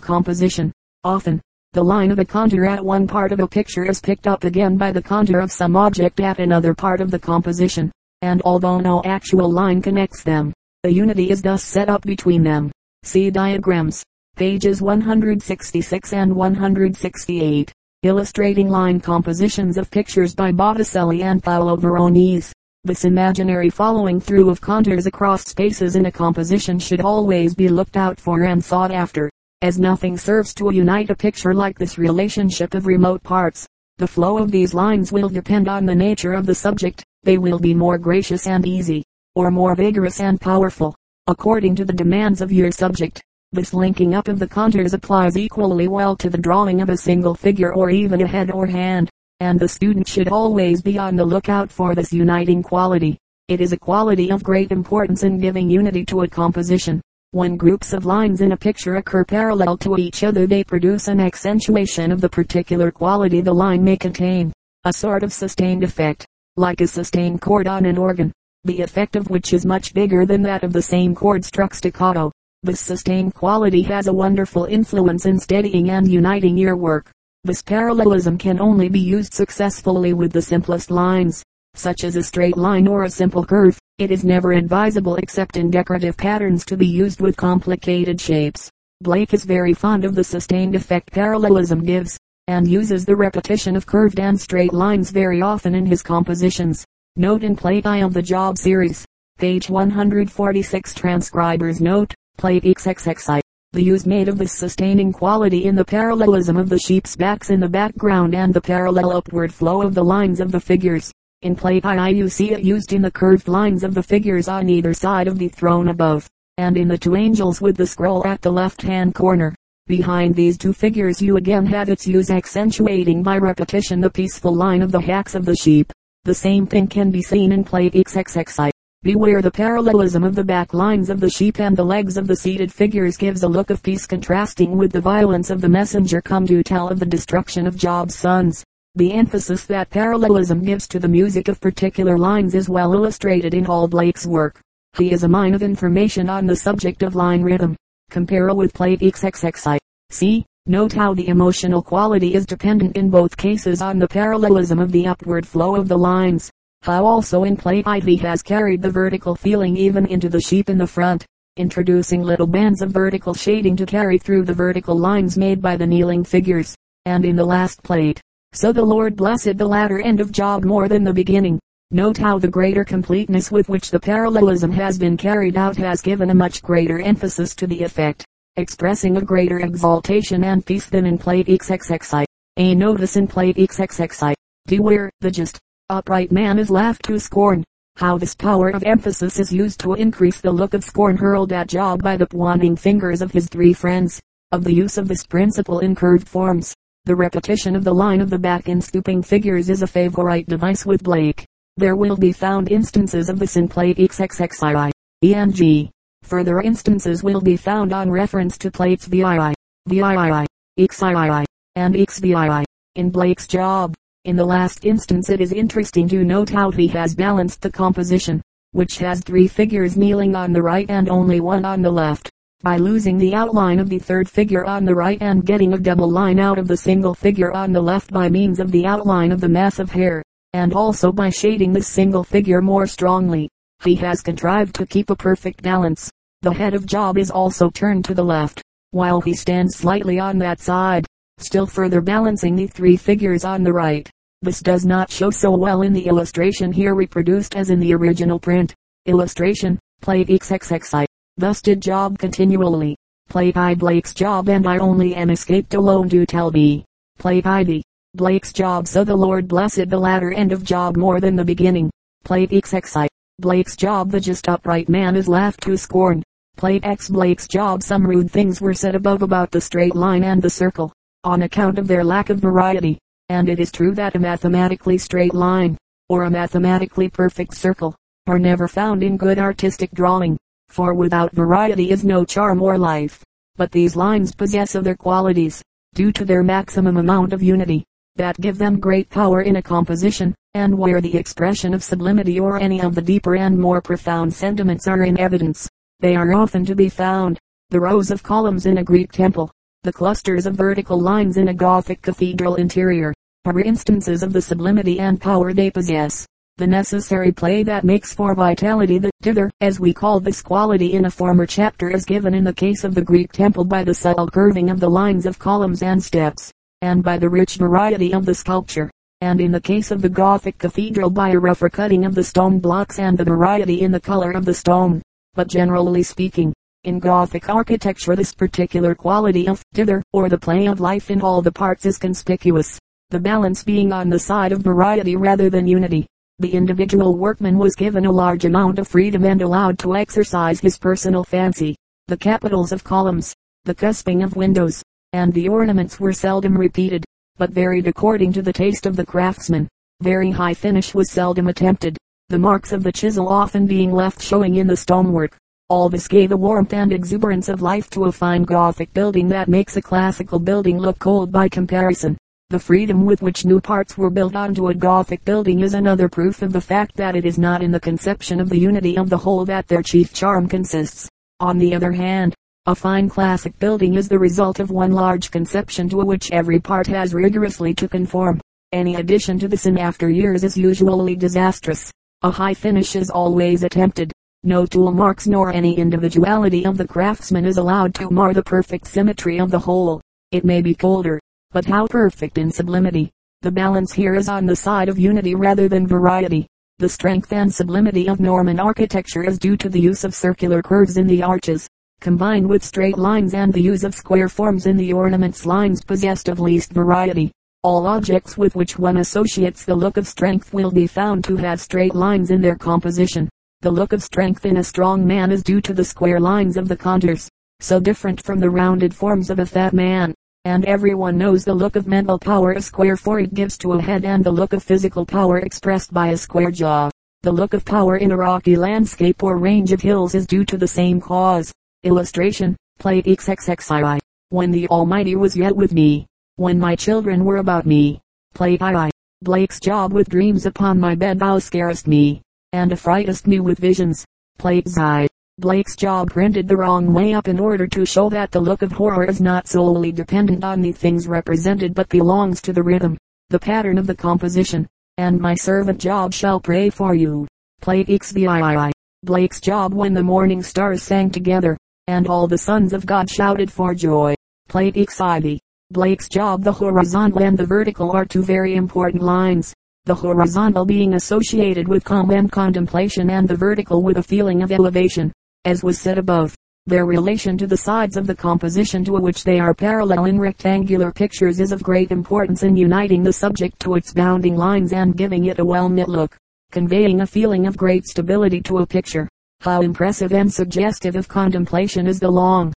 composition. 0.00 0.72
Often, 1.04 1.40
the 1.72 1.84
line 1.84 2.10
of 2.10 2.18
a 2.18 2.24
contour 2.24 2.64
at 2.64 2.84
one 2.84 3.06
part 3.06 3.30
of 3.30 3.40
a 3.40 3.46
picture 3.46 3.84
is 3.84 4.00
picked 4.00 4.26
up 4.26 4.44
again 4.44 4.76
by 4.76 4.90
the 4.90 5.02
contour 5.02 5.40
of 5.40 5.52
some 5.52 5.76
object 5.76 6.18
at 6.18 6.40
another 6.40 6.74
part 6.74 7.00
of 7.00 7.10
the 7.10 7.18
composition, 7.18 7.92
and 8.22 8.42
although 8.44 8.80
no 8.80 9.02
actual 9.04 9.50
line 9.50 9.80
connects 9.80 10.22
them, 10.24 10.52
a 10.84 10.88
unity 10.88 11.30
is 11.30 11.42
thus 11.42 11.62
set 11.62 11.88
up 11.88 12.02
between 12.02 12.42
them. 12.42 12.72
See 13.04 13.30
diagrams, 13.30 14.02
pages 14.36 14.82
166 14.82 16.12
and 16.12 16.34
168, 16.34 17.72
illustrating 18.02 18.70
line 18.70 18.98
compositions 18.98 19.76
of 19.76 19.90
pictures 19.90 20.34
by 20.34 20.50
Botticelli 20.50 21.22
and 21.22 21.42
Paolo 21.42 21.76
Veronese. 21.76 22.50
This 22.82 23.04
imaginary 23.04 23.68
following 23.68 24.18
through 24.18 24.48
of 24.48 24.58
contours 24.58 25.04
across 25.04 25.44
spaces 25.44 25.96
in 25.96 26.06
a 26.06 26.10
composition 26.10 26.78
should 26.78 27.02
always 27.02 27.54
be 27.54 27.68
looked 27.68 27.98
out 27.98 28.18
for 28.18 28.44
and 28.44 28.64
sought 28.64 28.90
after 28.90 29.28
as 29.60 29.78
nothing 29.78 30.16
serves 30.16 30.54
to 30.54 30.72
unite 30.72 31.10
a 31.10 31.14
picture 31.14 31.52
like 31.52 31.78
this 31.78 31.98
relationship 31.98 32.72
of 32.72 32.86
remote 32.86 33.22
parts. 33.22 33.66
The 33.98 34.06
flow 34.06 34.38
of 34.38 34.50
these 34.50 34.72
lines 34.72 35.12
will 35.12 35.28
depend 35.28 35.68
on 35.68 35.84
the 35.84 35.94
nature 35.94 36.32
of 36.32 36.46
the 36.46 36.54
subject. 36.54 37.04
They 37.24 37.36
will 37.36 37.58
be 37.58 37.74
more 37.74 37.98
gracious 37.98 38.46
and 38.46 38.66
easy, 38.66 39.04
or 39.34 39.50
more 39.50 39.74
vigorous 39.74 40.20
and 40.20 40.40
powerful, 40.40 40.94
according 41.26 41.74
to 41.74 41.84
the 41.84 41.92
demands 41.92 42.40
of 42.40 42.50
your 42.50 42.72
subject. 42.72 43.22
This 43.52 43.74
linking 43.74 44.14
up 44.14 44.28
of 44.28 44.38
the 44.38 44.46
contours 44.46 44.94
applies 44.94 45.36
equally 45.36 45.88
well 45.88 46.14
to 46.14 46.30
the 46.30 46.38
drawing 46.38 46.80
of 46.80 46.88
a 46.88 46.96
single 46.96 47.34
figure 47.34 47.74
or 47.74 47.90
even 47.90 48.20
a 48.20 48.26
head 48.26 48.52
or 48.52 48.64
hand, 48.64 49.10
and 49.40 49.58
the 49.58 49.66
student 49.66 50.06
should 50.06 50.28
always 50.28 50.80
be 50.80 50.98
on 50.98 51.16
the 51.16 51.24
lookout 51.24 51.68
for 51.68 51.96
this 51.96 52.12
uniting 52.12 52.62
quality. 52.62 53.18
It 53.48 53.60
is 53.60 53.72
a 53.72 53.76
quality 53.76 54.30
of 54.30 54.44
great 54.44 54.70
importance 54.70 55.24
in 55.24 55.40
giving 55.40 55.68
unity 55.68 56.04
to 56.06 56.20
a 56.20 56.28
composition. 56.28 57.00
When 57.32 57.56
groups 57.56 57.92
of 57.92 58.06
lines 58.06 58.40
in 58.40 58.52
a 58.52 58.56
picture 58.56 58.96
occur 58.96 59.24
parallel 59.24 59.76
to 59.78 59.96
each 59.98 60.22
other 60.22 60.46
they 60.46 60.62
produce 60.62 61.08
an 61.08 61.18
accentuation 61.18 62.12
of 62.12 62.20
the 62.20 62.28
particular 62.28 62.92
quality 62.92 63.40
the 63.40 63.52
line 63.52 63.82
may 63.82 63.96
contain, 63.96 64.52
a 64.84 64.92
sort 64.92 65.24
of 65.24 65.32
sustained 65.32 65.82
effect, 65.82 66.24
like 66.56 66.80
a 66.80 66.86
sustained 66.86 67.40
chord 67.40 67.66
on 67.66 67.84
an 67.84 67.98
organ, 67.98 68.30
the 68.62 68.80
effect 68.80 69.16
of 69.16 69.28
which 69.28 69.52
is 69.52 69.66
much 69.66 69.92
bigger 69.92 70.24
than 70.24 70.42
that 70.42 70.62
of 70.62 70.72
the 70.72 70.82
same 70.82 71.16
chord 71.16 71.44
struck 71.44 71.74
staccato. 71.74 72.30
This 72.62 72.80
sustained 72.80 73.34
quality 73.34 73.80
has 73.84 74.06
a 74.06 74.12
wonderful 74.12 74.66
influence 74.66 75.24
in 75.24 75.38
steadying 75.38 75.88
and 75.88 76.06
uniting 76.06 76.58
your 76.58 76.76
work. 76.76 77.10
This 77.42 77.62
parallelism 77.62 78.36
can 78.36 78.60
only 78.60 78.90
be 78.90 79.00
used 79.00 79.32
successfully 79.32 80.12
with 80.12 80.30
the 80.30 80.42
simplest 80.42 80.90
lines, 80.90 81.42
such 81.72 82.04
as 82.04 82.16
a 82.16 82.22
straight 82.22 82.58
line 82.58 82.86
or 82.86 83.04
a 83.04 83.10
simple 83.10 83.46
curve. 83.46 83.78
It 83.96 84.10
is 84.10 84.26
never 84.26 84.52
advisable 84.52 85.16
except 85.16 85.56
in 85.56 85.70
decorative 85.70 86.18
patterns 86.18 86.66
to 86.66 86.76
be 86.76 86.86
used 86.86 87.22
with 87.22 87.34
complicated 87.34 88.20
shapes. 88.20 88.70
Blake 89.00 89.32
is 89.32 89.44
very 89.46 89.72
fond 89.72 90.04
of 90.04 90.14
the 90.14 90.22
sustained 90.22 90.74
effect 90.74 91.10
parallelism 91.12 91.82
gives, 91.82 92.18
and 92.46 92.68
uses 92.68 93.06
the 93.06 93.16
repetition 93.16 93.74
of 93.74 93.86
curved 93.86 94.20
and 94.20 94.38
straight 94.38 94.74
lines 94.74 95.10
very 95.10 95.40
often 95.40 95.74
in 95.74 95.86
his 95.86 96.02
compositions. 96.02 96.84
Note 97.16 97.42
in 97.42 97.56
Plate 97.56 97.86
I 97.86 98.02
of 98.02 98.12
the 98.12 98.20
Job 98.20 98.58
series, 98.58 99.06
page 99.38 99.70
146 99.70 100.92
Transcriber's 100.92 101.80
Note, 101.80 102.14
Plate 102.40 102.64
XXXI. 102.64 103.42
The 103.74 103.82
use 103.82 104.06
made 104.06 104.26
of 104.26 104.38
this 104.38 104.54
sustaining 104.54 105.12
quality 105.12 105.66
in 105.66 105.74
the 105.74 105.84
parallelism 105.84 106.56
of 106.56 106.70
the 106.70 106.78
sheep's 106.78 107.14
backs 107.14 107.50
in 107.50 107.60
the 107.60 107.68
background 107.68 108.34
and 108.34 108.54
the 108.54 108.62
parallel 108.62 109.12
upward 109.12 109.52
flow 109.52 109.82
of 109.82 109.94
the 109.94 110.02
lines 110.02 110.40
of 110.40 110.50
the 110.50 110.58
figures 110.58 111.12
in 111.42 111.54
plate 111.54 111.84
I 111.84 112.08
you 112.08 112.30
see 112.30 112.52
it 112.52 112.62
used 112.62 112.94
in 112.94 113.02
the 113.02 113.10
curved 113.10 113.46
lines 113.46 113.84
of 113.84 113.92
the 113.92 114.02
figures 114.02 114.48
on 114.48 114.70
either 114.70 114.94
side 114.94 115.28
of 115.28 115.38
the 115.38 115.48
throne 115.48 115.88
above, 115.88 116.26
and 116.56 116.78
in 116.78 116.88
the 116.88 116.96
two 116.96 117.14
angels 117.14 117.60
with 117.60 117.76
the 117.76 117.86
scroll 117.86 118.26
at 118.26 118.40
the 118.40 118.50
left 118.50 118.80
hand 118.80 119.14
corner. 119.14 119.54
Behind 119.86 120.34
these 120.34 120.56
two 120.56 120.72
figures 120.72 121.20
you 121.20 121.36
again 121.36 121.66
have 121.66 121.90
its 121.90 122.06
use 122.06 122.30
accentuating 122.30 123.22
by 123.22 123.36
repetition 123.36 124.00
the 124.00 124.08
peaceful 124.08 124.54
line 124.54 124.80
of 124.80 124.92
the 124.92 125.00
hacks 125.02 125.34
of 125.34 125.44
the 125.44 125.56
sheep. 125.56 125.92
The 126.24 126.34
same 126.34 126.66
thing 126.66 126.86
can 126.86 127.10
be 127.10 127.20
seen 127.20 127.52
in 127.52 127.64
plate 127.64 127.92
XXXI. 127.92 128.70
Beware 129.02 129.40
the 129.40 129.50
parallelism 129.50 130.24
of 130.24 130.34
the 130.34 130.44
back 130.44 130.74
lines 130.74 131.08
of 131.08 131.20
the 131.20 131.30
sheep 131.30 131.58
and 131.58 131.74
the 131.74 131.82
legs 131.82 132.18
of 132.18 132.26
the 132.26 132.36
seated 132.36 132.70
figures 132.70 133.16
gives 133.16 133.42
a 133.42 133.48
look 133.48 133.70
of 133.70 133.82
peace 133.82 134.06
contrasting 134.06 134.76
with 134.76 134.92
the 134.92 135.00
violence 135.00 135.48
of 135.48 135.62
the 135.62 135.70
messenger 135.70 136.20
come 136.20 136.46
to 136.46 136.62
tell 136.62 136.86
of 136.90 136.98
the 136.98 137.06
destruction 137.06 137.66
of 137.66 137.78
Job's 137.78 138.14
sons. 138.14 138.62
The 138.96 139.14
emphasis 139.14 139.64
that 139.64 139.88
parallelism 139.88 140.62
gives 140.62 140.86
to 140.88 140.98
the 140.98 141.08
music 141.08 141.48
of 141.48 141.62
particular 141.62 142.18
lines 142.18 142.54
is 142.54 142.68
well 142.68 142.92
illustrated 142.92 143.54
in 143.54 143.64
Hall 143.64 143.88
Blake's 143.88 144.26
work. 144.26 144.60
He 144.98 145.12
is 145.12 145.22
a 145.22 145.28
mine 145.28 145.54
of 145.54 145.62
information 145.62 146.28
on 146.28 146.44
the 146.44 146.54
subject 146.54 147.02
of 147.02 147.16
line 147.16 147.40
rhythm. 147.40 147.76
Compare 148.10 148.54
with 148.54 148.74
plate 148.74 149.00
XXXI. 149.00 149.78
See, 150.10 150.44
note 150.66 150.92
how 150.92 151.14
the 151.14 151.28
emotional 151.28 151.80
quality 151.80 152.34
is 152.34 152.44
dependent 152.44 152.98
in 152.98 153.08
both 153.08 153.34
cases 153.34 153.80
on 153.80 153.98
the 153.98 154.08
parallelism 154.08 154.78
of 154.78 154.92
the 154.92 155.06
upward 155.06 155.46
flow 155.46 155.74
of 155.74 155.88
the 155.88 155.96
lines. 155.96 156.50
How 156.82 157.04
also 157.04 157.44
in 157.44 157.58
plate 157.58 157.86
I 157.86 157.98
he 157.98 158.16
has 158.18 158.42
carried 158.42 158.80
the 158.80 158.90
vertical 158.90 159.34
feeling 159.34 159.76
even 159.76 160.06
into 160.06 160.30
the 160.30 160.40
sheep 160.40 160.70
in 160.70 160.78
the 160.78 160.86
front, 160.86 161.26
introducing 161.58 162.22
little 162.22 162.46
bands 162.46 162.80
of 162.80 162.90
vertical 162.90 163.34
shading 163.34 163.76
to 163.76 163.84
carry 163.84 164.16
through 164.16 164.44
the 164.44 164.54
vertical 164.54 164.98
lines 164.98 165.36
made 165.36 165.60
by 165.60 165.76
the 165.76 165.86
kneeling 165.86 166.24
figures. 166.24 166.74
And 167.04 167.26
in 167.26 167.36
the 167.36 167.44
last 167.44 167.82
plate, 167.82 168.18
so 168.52 168.72
the 168.72 168.82
Lord 168.82 169.14
blessed 169.14 169.58
the 169.58 169.66
latter 169.66 170.00
end 170.00 170.20
of 170.20 170.32
Job 170.32 170.64
more 170.64 170.88
than 170.88 171.04
the 171.04 171.12
beginning. 171.12 171.60
Note 171.90 172.16
how 172.16 172.38
the 172.38 172.48
greater 172.48 172.84
completeness 172.84 173.50
with 173.50 173.68
which 173.68 173.90
the 173.90 174.00
parallelism 174.00 174.72
has 174.72 174.98
been 174.98 175.18
carried 175.18 175.56
out 175.56 175.76
has 175.76 176.00
given 176.00 176.30
a 176.30 176.34
much 176.34 176.62
greater 176.62 176.98
emphasis 177.00 177.54
to 177.56 177.66
the 177.66 177.82
effect, 177.82 178.24
expressing 178.56 179.18
a 179.18 179.22
greater 179.22 179.60
exaltation 179.60 180.44
and 180.44 180.64
peace 180.64 180.86
than 180.86 181.04
in 181.04 181.18
plate 181.18 181.46
XXXI. 181.46 182.24
A 182.56 182.74
notice 182.74 183.16
in 183.16 183.26
plate 183.26 183.56
XXXI. 183.56 184.34
Beware, 184.66 185.10
the 185.20 185.30
just, 185.30 185.58
upright 185.90 186.30
man 186.30 186.58
is 186.58 186.70
laughed 186.70 187.04
to 187.04 187.18
scorn. 187.18 187.64
How 187.96 188.16
this 188.16 188.34
power 188.34 188.70
of 188.70 188.84
emphasis 188.84 189.38
is 189.40 189.52
used 189.52 189.80
to 189.80 189.94
increase 189.94 190.40
the 190.40 190.52
look 190.52 190.72
of 190.72 190.84
scorn 190.84 191.16
hurled 191.16 191.52
at 191.52 191.68
Job 191.68 192.02
by 192.02 192.16
the 192.16 192.26
pointing 192.26 192.76
fingers 192.76 193.20
of 193.20 193.32
his 193.32 193.48
three 193.48 193.72
friends. 193.72 194.20
Of 194.52 194.62
the 194.64 194.72
use 194.72 194.96
of 194.96 195.08
this 195.08 195.26
principle 195.26 195.80
in 195.80 195.94
curved 195.94 196.28
forms, 196.28 196.74
the 197.06 197.16
repetition 197.16 197.74
of 197.74 197.82
the 197.82 197.94
line 197.94 198.20
of 198.20 198.30
the 198.30 198.38
back 198.38 198.68
in 198.68 198.80
stooping 198.80 199.22
figures 199.22 199.68
is 199.68 199.82
a 199.82 199.86
favorite 199.86 200.46
device 200.46 200.86
with 200.86 201.02
Blake. 201.02 201.44
There 201.76 201.96
will 201.96 202.16
be 202.16 202.32
found 202.32 202.70
instances 202.70 203.28
of 203.28 203.38
this 203.38 203.56
in 203.56 203.68
plate 203.68 203.98
XXXII, 203.98 204.92
E 205.24 205.34
and 205.34 205.52
G. 205.52 205.90
Further 206.22 206.60
instances 206.60 207.24
will 207.24 207.40
be 207.40 207.56
found 207.56 207.92
on 207.92 208.10
reference 208.10 208.56
to 208.58 208.70
plates 208.70 209.06
VII, 209.06 209.54
VII, 209.88 210.46
XII, 210.78 211.44
and 211.76 212.08
XVII. 212.08 212.64
In 212.96 213.10
Blake's 213.10 213.46
job, 213.46 213.94
in 214.24 214.36
the 214.36 214.44
last 214.44 214.84
instance 214.84 215.30
it 215.30 215.40
is 215.40 215.50
interesting 215.52 216.06
to 216.06 216.24
note 216.24 216.50
how 216.50 216.70
he 216.70 216.86
has 216.86 217.14
balanced 217.14 217.62
the 217.62 217.72
composition, 217.72 218.42
which 218.72 218.98
has 218.98 219.20
three 219.20 219.48
figures 219.48 219.96
kneeling 219.96 220.36
on 220.36 220.52
the 220.52 220.60
right 220.60 220.90
and 220.90 221.08
only 221.08 221.40
one 221.40 221.64
on 221.64 221.80
the 221.80 221.90
left. 221.90 222.30
by 222.62 222.76
losing 222.76 223.16
the 223.16 223.34
outline 223.34 223.78
of 223.78 223.88
the 223.88 223.98
third 223.98 224.28
figure 224.28 224.66
on 224.66 224.84
the 224.84 224.94
right 224.94 225.22
and 225.22 225.46
getting 225.46 225.72
a 225.72 225.78
double 225.78 226.10
line 226.10 226.38
out 226.38 226.58
of 226.58 226.68
the 226.68 226.76
single 226.76 227.14
figure 227.14 227.52
on 227.52 227.72
the 227.72 227.80
left 227.80 228.12
by 228.12 228.28
means 228.28 228.60
of 228.60 228.70
the 228.70 228.84
outline 228.84 229.32
of 229.32 229.40
the 229.40 229.48
mass 229.48 229.78
of 229.78 229.90
hair, 229.90 230.22
and 230.52 230.74
also 230.74 231.10
by 231.10 231.30
shading 231.30 231.72
this 231.72 231.88
single 231.88 232.22
figure 232.22 232.60
more 232.60 232.86
strongly. 232.86 233.48
He 233.82 233.94
has 233.94 234.20
contrived 234.20 234.74
to 234.74 234.84
keep 234.84 235.08
a 235.08 235.16
perfect 235.16 235.62
balance. 235.62 236.10
The 236.42 236.52
head 236.52 236.74
of 236.74 236.84
Job 236.84 237.16
is 237.16 237.30
also 237.30 237.70
turned 237.70 238.04
to 238.04 238.14
the 238.14 238.24
left, 238.24 238.60
while 238.90 239.22
he 239.22 239.32
stands 239.32 239.76
slightly 239.76 240.18
on 240.18 240.36
that 240.38 240.60
side, 240.60 241.06
still 241.42 241.66
further 241.66 242.00
balancing 242.00 242.56
the 242.56 242.66
three 242.66 242.96
figures 242.96 243.44
on 243.44 243.62
the 243.62 243.72
right. 243.72 244.08
This 244.42 244.60
does 244.60 244.86
not 244.86 245.10
show 245.10 245.30
so 245.30 245.50
well 245.50 245.82
in 245.82 245.92
the 245.92 246.06
illustration 246.06 246.72
here 246.72 246.94
reproduced 246.94 247.54
as 247.56 247.70
in 247.70 247.80
the 247.80 247.94
original 247.94 248.38
print. 248.38 248.74
Illustration, 249.06 249.78
plate 250.00 250.28
XXXI. 250.28 251.06
Thus 251.36 251.60
did 251.60 251.80
Job 251.80 252.18
continually. 252.18 252.96
Plate 253.28 253.56
I 253.56 253.74
Blake's 253.74 254.12
job 254.12 254.48
and 254.48 254.66
I 254.66 254.78
only 254.78 255.14
am 255.14 255.30
escaped 255.30 255.74
alone 255.74 256.08
do 256.08 256.26
tell 256.26 256.50
me. 256.50 256.84
Plate 257.18 257.46
ID. 257.46 257.82
Blake's 258.14 258.52
job 258.52 258.88
so 258.88 259.04
the 259.04 259.14
Lord 259.14 259.46
blessed 259.46 259.88
the 259.88 259.98
latter 259.98 260.32
end 260.32 260.52
of 260.52 260.64
Job 260.64 260.96
more 260.96 261.20
than 261.20 261.36
the 261.36 261.44
beginning. 261.44 261.90
Plate 262.24 262.50
XXI. 262.50 263.08
Blake's 263.38 263.76
job 263.76 264.10
the 264.10 264.20
just 264.20 264.48
upright 264.48 264.88
man 264.88 265.16
is 265.16 265.28
laughed 265.28 265.62
to 265.62 265.76
scorn. 265.76 266.22
Plate 266.56 266.84
X 266.84 267.08
Blake's 267.08 267.46
job 267.48 267.82
some 267.82 268.06
rude 268.06 268.30
things 268.30 268.60
were 268.60 268.74
said 268.74 268.94
above 268.94 269.22
about 269.22 269.50
the 269.50 269.60
straight 269.60 269.94
line 269.94 270.24
and 270.24 270.42
the 270.42 270.50
circle, 270.50 270.92
on 271.24 271.42
account 271.42 271.78
of 271.78 271.86
their 271.86 272.02
lack 272.02 272.30
of 272.30 272.38
variety, 272.38 272.98
and 273.28 273.48
it 273.48 273.60
is 273.60 273.70
true 273.70 273.94
that 273.94 274.16
a 274.16 274.18
mathematically 274.18 274.98
straight 274.98 275.34
line, 275.34 275.76
or 276.08 276.24
a 276.24 276.30
mathematically 276.30 277.08
perfect 277.08 277.54
circle, 277.54 277.94
are 278.26 278.38
never 278.38 278.66
found 278.66 279.02
in 279.02 279.16
good 279.16 279.38
artistic 279.38 279.90
drawing 279.92 280.38
for 280.70 280.94
without 280.94 281.32
variety 281.32 281.90
is 281.90 282.04
no 282.04 282.24
charm 282.24 282.62
or 282.62 282.78
life. 282.78 283.22
But 283.56 283.72
these 283.72 283.96
lines 283.96 284.34
possess 284.34 284.74
other 284.74 284.94
qualities, 284.94 285.62
due 285.94 286.12
to 286.12 286.24
their 286.24 286.42
maximum 286.42 286.96
amount 286.96 287.32
of 287.32 287.42
unity, 287.42 287.84
that 288.16 288.40
give 288.40 288.56
them 288.56 288.80
great 288.80 289.10
power 289.10 289.42
in 289.42 289.56
a 289.56 289.62
composition, 289.62 290.34
and 290.54 290.78
where 290.78 291.00
the 291.00 291.16
expression 291.16 291.74
of 291.74 291.82
sublimity 291.82 292.38
or 292.38 292.58
any 292.58 292.80
of 292.80 292.94
the 292.94 293.02
deeper 293.02 293.36
and 293.36 293.58
more 293.58 293.82
profound 293.82 294.32
sentiments 294.32 294.86
are 294.86 295.02
in 295.02 295.18
evidence, 295.18 295.68
they 295.98 296.16
are 296.16 296.32
often 296.32 296.64
to 296.64 296.74
be 296.74 296.88
found. 296.88 297.38
The 297.70 297.80
rows 297.80 298.10
of 298.10 298.22
columns 298.22 298.66
in 298.66 298.78
a 298.78 298.84
Greek 298.84 299.12
temple, 299.12 299.50
the 299.82 299.92
clusters 299.92 300.44
of 300.44 300.54
vertical 300.54 301.00
lines 301.00 301.38
in 301.38 301.48
a 301.48 301.54
Gothic 301.54 302.02
cathedral 302.02 302.56
interior, 302.56 303.14
are 303.46 303.60
instances 303.60 304.22
of 304.22 304.34
the 304.34 304.42
sublimity 304.42 305.00
and 305.00 305.18
power 305.18 305.54
they 305.54 305.70
possess 305.70 306.26
the 306.58 306.66
necessary 306.66 307.32
play 307.32 307.62
that 307.62 307.84
makes 307.84 308.12
for 308.12 308.34
vitality 308.34 308.98
the 308.98 309.10
dither, 309.22 309.50
as 309.62 309.80
we 309.80 309.94
call 309.94 310.20
this 310.20 310.42
quality 310.42 310.92
in 310.92 311.06
a 311.06 311.10
former 311.10 311.46
chapter 311.46 311.88
is 311.88 312.04
given 312.04 312.34
in 312.34 312.44
the 312.44 312.52
case 312.52 312.84
of 312.84 312.94
the 312.94 313.00
Greek 313.00 313.32
temple 313.32 313.64
by 313.64 313.82
the 313.82 313.94
subtle 313.94 314.28
curving 314.28 314.68
of 314.68 314.78
the 314.78 314.90
lines 314.90 315.24
of 315.24 315.38
columns 315.38 315.82
and 315.82 316.02
steps, 316.02 316.52
and 316.82 317.02
by 317.02 317.16
the 317.16 317.30
rich 317.30 317.56
variety 317.56 318.12
of 318.12 318.26
the 318.26 318.34
sculpture, 318.34 318.90
and 319.22 319.40
in 319.40 319.50
the 319.50 319.60
case 319.60 319.90
of 319.90 320.02
the 320.02 320.08
Gothic 320.10 320.58
cathedral 320.58 321.08
by 321.08 321.30
a 321.30 321.38
rougher 321.38 321.70
cutting 321.70 322.04
of 322.04 322.14
the 322.14 322.22
stone 322.22 322.58
blocks 322.58 322.98
and 322.98 323.16
the 323.16 323.24
variety 323.24 323.80
in 323.80 323.90
the 323.90 323.98
color 323.98 324.32
of 324.32 324.44
the 324.44 324.52
stone. 324.52 325.00
But 325.32 325.48
generally 325.48 326.02
speaking, 326.02 326.52
in 326.84 326.98
Gothic 326.98 327.48
architecture 327.48 328.16
this 328.16 328.34
particular 328.34 328.94
quality 328.94 329.46
of 329.48 329.62
dither, 329.72 330.02
or 330.12 330.28
the 330.28 330.38
play 330.38 330.66
of 330.66 330.80
life 330.80 331.10
in 331.10 331.20
all 331.20 331.42
the 331.42 331.52
parts 331.52 331.86
is 331.86 331.98
conspicuous, 331.98 332.78
the 333.10 333.20
balance 333.20 333.62
being 333.62 333.92
on 333.92 334.08
the 334.08 334.18
side 334.18 334.52
of 334.52 334.62
variety 334.62 335.16
rather 335.16 335.50
than 335.50 335.66
unity 335.66 336.06
the 336.40 336.54
individual 336.54 337.18
workman 337.18 337.58
was 337.58 337.76
given 337.76 338.06
a 338.06 338.10
large 338.10 338.46
amount 338.46 338.78
of 338.78 338.88
freedom 338.88 339.26
and 339.26 339.42
allowed 339.42 339.78
to 339.78 339.94
exercise 339.94 340.58
his 340.58 340.78
personal 340.78 341.22
fancy. 341.22 341.76
The 342.08 342.16
capitals 342.16 342.72
of 342.72 342.82
columns, 342.82 343.34
the 343.66 343.74
cusping 343.74 344.24
of 344.24 344.36
windows, 344.36 344.82
and 345.12 345.34
the 345.34 345.50
ornaments 345.50 346.00
were 346.00 346.14
seldom 346.14 346.56
repeated, 346.56 347.04
but 347.36 347.50
varied 347.50 347.86
according 347.86 348.32
to 348.32 348.42
the 348.42 348.54
taste 348.54 348.86
of 348.86 348.96
the 348.96 349.04
craftsman. 349.04 349.68
Very 350.00 350.30
high 350.30 350.54
finish 350.54 350.94
was 350.94 351.10
seldom 351.10 351.46
attempted, 351.46 351.98
the 352.30 352.38
marks 352.38 352.72
of 352.72 352.84
the 352.84 352.92
chisel 352.92 353.28
often 353.28 353.66
being 353.66 353.92
left 353.92 354.22
showing 354.22 354.54
in 354.54 354.66
the 354.66 354.78
stonework. 354.78 355.36
All 355.70 355.88
this 355.88 356.08
gave 356.08 356.32
a 356.32 356.36
warmth 356.36 356.74
and 356.74 356.92
exuberance 356.92 357.48
of 357.48 357.62
life 357.62 357.88
to 357.90 358.06
a 358.06 358.12
fine 358.12 358.42
Gothic 358.42 358.92
building 358.92 359.28
that 359.28 359.48
makes 359.48 359.76
a 359.76 359.80
classical 359.80 360.40
building 360.40 360.78
look 360.78 360.98
cold 360.98 361.30
by 361.30 361.48
comparison. 361.48 362.18
The 362.48 362.58
freedom 362.58 363.06
with 363.06 363.22
which 363.22 363.44
new 363.44 363.60
parts 363.60 363.96
were 363.96 364.10
built 364.10 364.34
onto 364.34 364.66
a 364.66 364.74
Gothic 364.74 365.24
building 365.24 365.60
is 365.60 365.74
another 365.74 366.08
proof 366.08 366.42
of 366.42 366.52
the 366.52 366.60
fact 366.60 366.96
that 366.96 367.14
it 367.14 367.24
is 367.24 367.38
not 367.38 367.62
in 367.62 367.70
the 367.70 367.78
conception 367.78 368.40
of 368.40 368.48
the 368.48 368.58
unity 368.58 368.98
of 368.98 369.10
the 369.10 369.18
whole 369.18 369.44
that 369.44 369.68
their 369.68 369.80
chief 369.80 370.12
charm 370.12 370.48
consists. 370.48 371.08
On 371.38 371.56
the 371.56 371.72
other 371.72 371.92
hand, 371.92 372.34
a 372.66 372.74
fine 372.74 373.08
classic 373.08 373.56
building 373.60 373.94
is 373.94 374.08
the 374.08 374.18
result 374.18 374.58
of 374.58 374.72
one 374.72 374.90
large 374.90 375.30
conception 375.30 375.88
to 375.90 375.98
which 375.98 376.32
every 376.32 376.58
part 376.58 376.88
has 376.88 377.14
rigorously 377.14 377.74
to 377.74 377.86
conform. 377.86 378.40
Any 378.72 378.96
addition 378.96 379.38
to 379.38 379.46
this 379.46 379.66
in 379.66 379.78
after 379.78 380.10
years 380.10 380.42
is 380.42 380.56
usually 380.56 381.14
disastrous. 381.14 381.92
A 382.22 382.30
high 382.32 382.54
finish 382.54 382.96
is 382.96 383.08
always 383.08 383.62
attempted. 383.62 384.12
No 384.42 384.64
tool 384.64 384.90
marks 384.90 385.26
nor 385.26 385.52
any 385.52 385.76
individuality 385.76 386.64
of 386.64 386.78
the 386.78 386.88
craftsman 386.88 387.44
is 387.44 387.58
allowed 387.58 387.94
to 387.96 388.08
mar 388.08 388.32
the 388.32 388.42
perfect 388.42 388.86
symmetry 388.86 389.38
of 389.38 389.50
the 389.50 389.58
whole. 389.58 390.00
It 390.32 390.46
may 390.46 390.62
be 390.62 390.74
colder, 390.74 391.20
but 391.50 391.66
how 391.66 391.86
perfect 391.86 392.38
in 392.38 392.50
sublimity. 392.50 393.10
The 393.42 393.50
balance 393.50 393.92
here 393.92 394.14
is 394.14 394.30
on 394.30 394.46
the 394.46 394.56
side 394.56 394.88
of 394.88 394.98
unity 394.98 395.34
rather 395.34 395.68
than 395.68 395.86
variety. 395.86 396.46
The 396.78 396.88
strength 396.88 397.34
and 397.34 397.52
sublimity 397.52 398.08
of 398.08 398.18
Norman 398.18 398.58
architecture 398.58 399.22
is 399.22 399.38
due 399.38 399.58
to 399.58 399.68
the 399.68 399.78
use 399.78 400.04
of 400.04 400.14
circular 400.14 400.62
curves 400.62 400.96
in 400.96 401.06
the 401.06 401.22
arches, 401.22 401.68
combined 402.00 402.48
with 402.48 402.64
straight 402.64 402.96
lines 402.96 403.34
and 403.34 403.52
the 403.52 403.60
use 403.60 403.84
of 403.84 403.94
square 403.94 404.30
forms 404.30 404.64
in 404.64 404.78
the 404.78 404.94
ornaments 404.94 405.44
lines 405.44 405.84
possessed 405.84 406.30
of 406.30 406.40
least 406.40 406.72
variety. 406.72 407.30
All 407.62 407.86
objects 407.86 408.38
with 408.38 408.56
which 408.56 408.78
one 408.78 408.96
associates 408.96 409.66
the 409.66 409.74
look 409.74 409.98
of 409.98 410.08
strength 410.08 410.54
will 410.54 410.70
be 410.70 410.86
found 410.86 411.24
to 411.24 411.36
have 411.36 411.60
straight 411.60 411.94
lines 411.94 412.30
in 412.30 412.40
their 412.40 412.56
composition. 412.56 413.28
The 413.62 413.70
look 413.70 413.92
of 413.92 414.02
strength 414.02 414.46
in 414.46 414.56
a 414.56 414.64
strong 414.64 415.06
man 415.06 415.30
is 415.30 415.42
due 415.42 415.60
to 415.60 415.74
the 415.74 415.84
square 415.84 416.18
lines 416.18 416.56
of 416.56 416.68
the 416.68 416.76
contours, 416.76 417.28
so 417.60 417.78
different 417.78 418.22
from 418.22 418.40
the 418.40 418.50
rounded 418.50 418.94
forms 418.94 419.30
of 419.30 419.38
a 419.38 419.46
fat 419.46 419.72
man 419.74 420.14
and 420.46 420.64
everyone 420.64 421.18
knows 421.18 421.44
the 421.44 421.52
look 421.52 421.76
of 421.76 421.86
mental 421.86 422.18
power 422.18 422.52
a 422.52 422.62
square 422.62 422.96
forehead 422.96 423.34
gives 423.34 423.58
to 423.58 423.74
a 423.74 423.82
head 423.82 424.06
and 424.06 424.24
the 424.24 424.30
look 424.30 424.54
of 424.54 424.62
physical 424.62 425.04
power 425.04 425.38
expressed 425.38 425.92
by 425.92 426.08
a 426.08 426.16
square 426.16 426.50
jaw. 426.50 426.90
The 427.22 427.30
look 427.30 427.52
of 427.52 427.62
power 427.62 427.98
in 427.98 428.10
a 428.10 428.16
rocky 428.16 428.56
landscape 428.56 429.22
or 429.22 429.36
range 429.36 429.70
of 429.70 429.82
hills 429.82 430.14
is 430.14 430.26
due 430.26 430.46
to 430.46 430.56
the 430.56 430.66
same 430.66 430.98
cause. 430.98 431.52
Illustration, 431.82 432.56
plate 432.78 433.06
XXXII. 433.06 434.00
When 434.30 434.50
the 434.50 434.66
Almighty 434.68 435.14
was 435.14 435.36
yet 435.36 435.54
with 435.54 435.74
me, 435.74 436.06
when 436.36 436.58
my 436.58 436.74
children 436.74 437.26
were 437.26 437.36
about 437.36 437.66
me. 437.66 438.00
Plate 438.32 438.62
II. 438.62 438.90
Blake's 439.20 439.60
job 439.60 439.92
with 439.92 440.08
dreams 440.08 440.46
upon 440.46 440.80
my 440.80 440.94
bed 440.94 441.18
thou 441.18 441.38
scarest 441.38 441.86
me, 441.86 442.22
and 442.52 442.72
affrightest 442.72 443.26
me 443.26 443.40
with 443.40 443.58
visions. 443.58 444.04
Plate 444.38 444.68
Z. 444.68 445.06
Blake's 445.38 445.76
job 445.76 446.10
printed 446.10 446.48
the 446.48 446.56
wrong 446.56 446.92
way 446.92 447.14
up 447.14 447.28
in 447.28 447.38
order 447.38 447.66
to 447.66 447.86
show 447.86 448.10
that 448.10 448.30
the 448.30 448.40
look 448.40 448.62
of 448.62 448.72
horror 448.72 449.04
is 449.04 449.20
not 449.20 449.46
solely 449.46 449.92
dependent 449.92 450.44
on 450.44 450.60
the 450.60 450.72
things 450.72 451.06
represented 451.06 451.74
but 451.74 451.88
belongs 451.88 452.42
to 452.42 452.52
the 452.52 452.62
rhythm, 452.62 452.98
the 453.30 453.38
pattern 453.38 453.78
of 453.78 453.86
the 453.86 453.94
composition. 453.94 454.68
And 454.98 455.18
my 455.18 455.34
servant 455.34 455.80
Job 455.80 456.12
shall 456.12 456.40
pray 456.40 456.68
for 456.68 456.94
you. 456.94 457.26
Plate 457.60 457.88
XVI. 457.88 458.70
Blake's 459.02 459.40
job 459.40 459.72
when 459.72 459.94
the 459.94 460.02
morning 460.02 460.42
stars 460.42 460.82
sang 460.82 461.08
together, 461.08 461.56
and 461.86 462.06
all 462.06 462.26
the 462.26 462.36
sons 462.36 462.72
of 462.72 462.84
God 462.84 463.08
shouted 463.08 463.50
for 463.50 463.74
joy. 463.74 464.14
Plate 464.48 464.74
XIV. 464.74 465.38
Blake's 465.70 466.08
job 466.08 466.42
the 466.42 466.52
horizontal 466.52 467.22
and 467.22 467.38
the 467.38 467.46
vertical 467.46 467.92
are 467.92 468.04
two 468.04 468.22
very 468.22 468.56
important 468.56 469.02
lines 469.02 469.54
the 469.84 469.94
horizontal 469.94 470.64
being 470.64 470.94
associated 470.94 471.66
with 471.66 471.84
calm 471.84 472.10
and 472.10 472.30
contemplation 472.30 473.10
and 473.10 473.26
the 473.26 473.36
vertical 473.36 473.82
with 473.82 473.96
a 473.96 474.02
feeling 474.02 474.42
of 474.42 474.52
elevation 474.52 475.12
as 475.46 475.62
was 475.62 475.80
said 475.80 475.96
above. 475.96 476.34
Their 476.66 476.84
relation 476.84 477.38
to 477.38 477.46
the 477.46 477.56
sides 477.56 477.96
of 477.96 478.06
the 478.06 478.14
composition 478.14 478.84
to 478.84 478.92
which 478.92 479.24
they 479.24 479.40
are 479.40 479.54
parallel 479.54 480.04
in 480.04 480.20
rectangular 480.20 480.92
pictures 480.92 481.40
is 481.40 481.50
of 481.50 481.62
great 481.62 481.90
importance 481.90 482.42
in 482.42 482.56
uniting 482.56 483.02
the 483.02 483.12
subject 483.12 483.58
to 483.60 483.74
its 483.74 483.94
bounding 483.94 484.36
lines 484.36 484.74
and 484.74 484.96
giving 484.96 485.24
it 485.24 485.38
a 485.38 485.44
well-knit 485.44 485.88
look, 485.88 486.14
conveying 486.52 487.00
a 487.00 487.06
feeling 487.06 487.46
of 487.46 487.56
great 487.56 487.86
stability 487.86 488.42
to 488.42 488.58
a 488.58 488.66
picture. 488.66 489.08
How 489.40 489.62
impressive 489.62 490.12
and 490.12 490.30
suggestive 490.30 490.94
of 490.94 491.08
contemplation 491.08 491.86
is 491.86 491.98
the 491.98 492.10
long, 492.10 492.52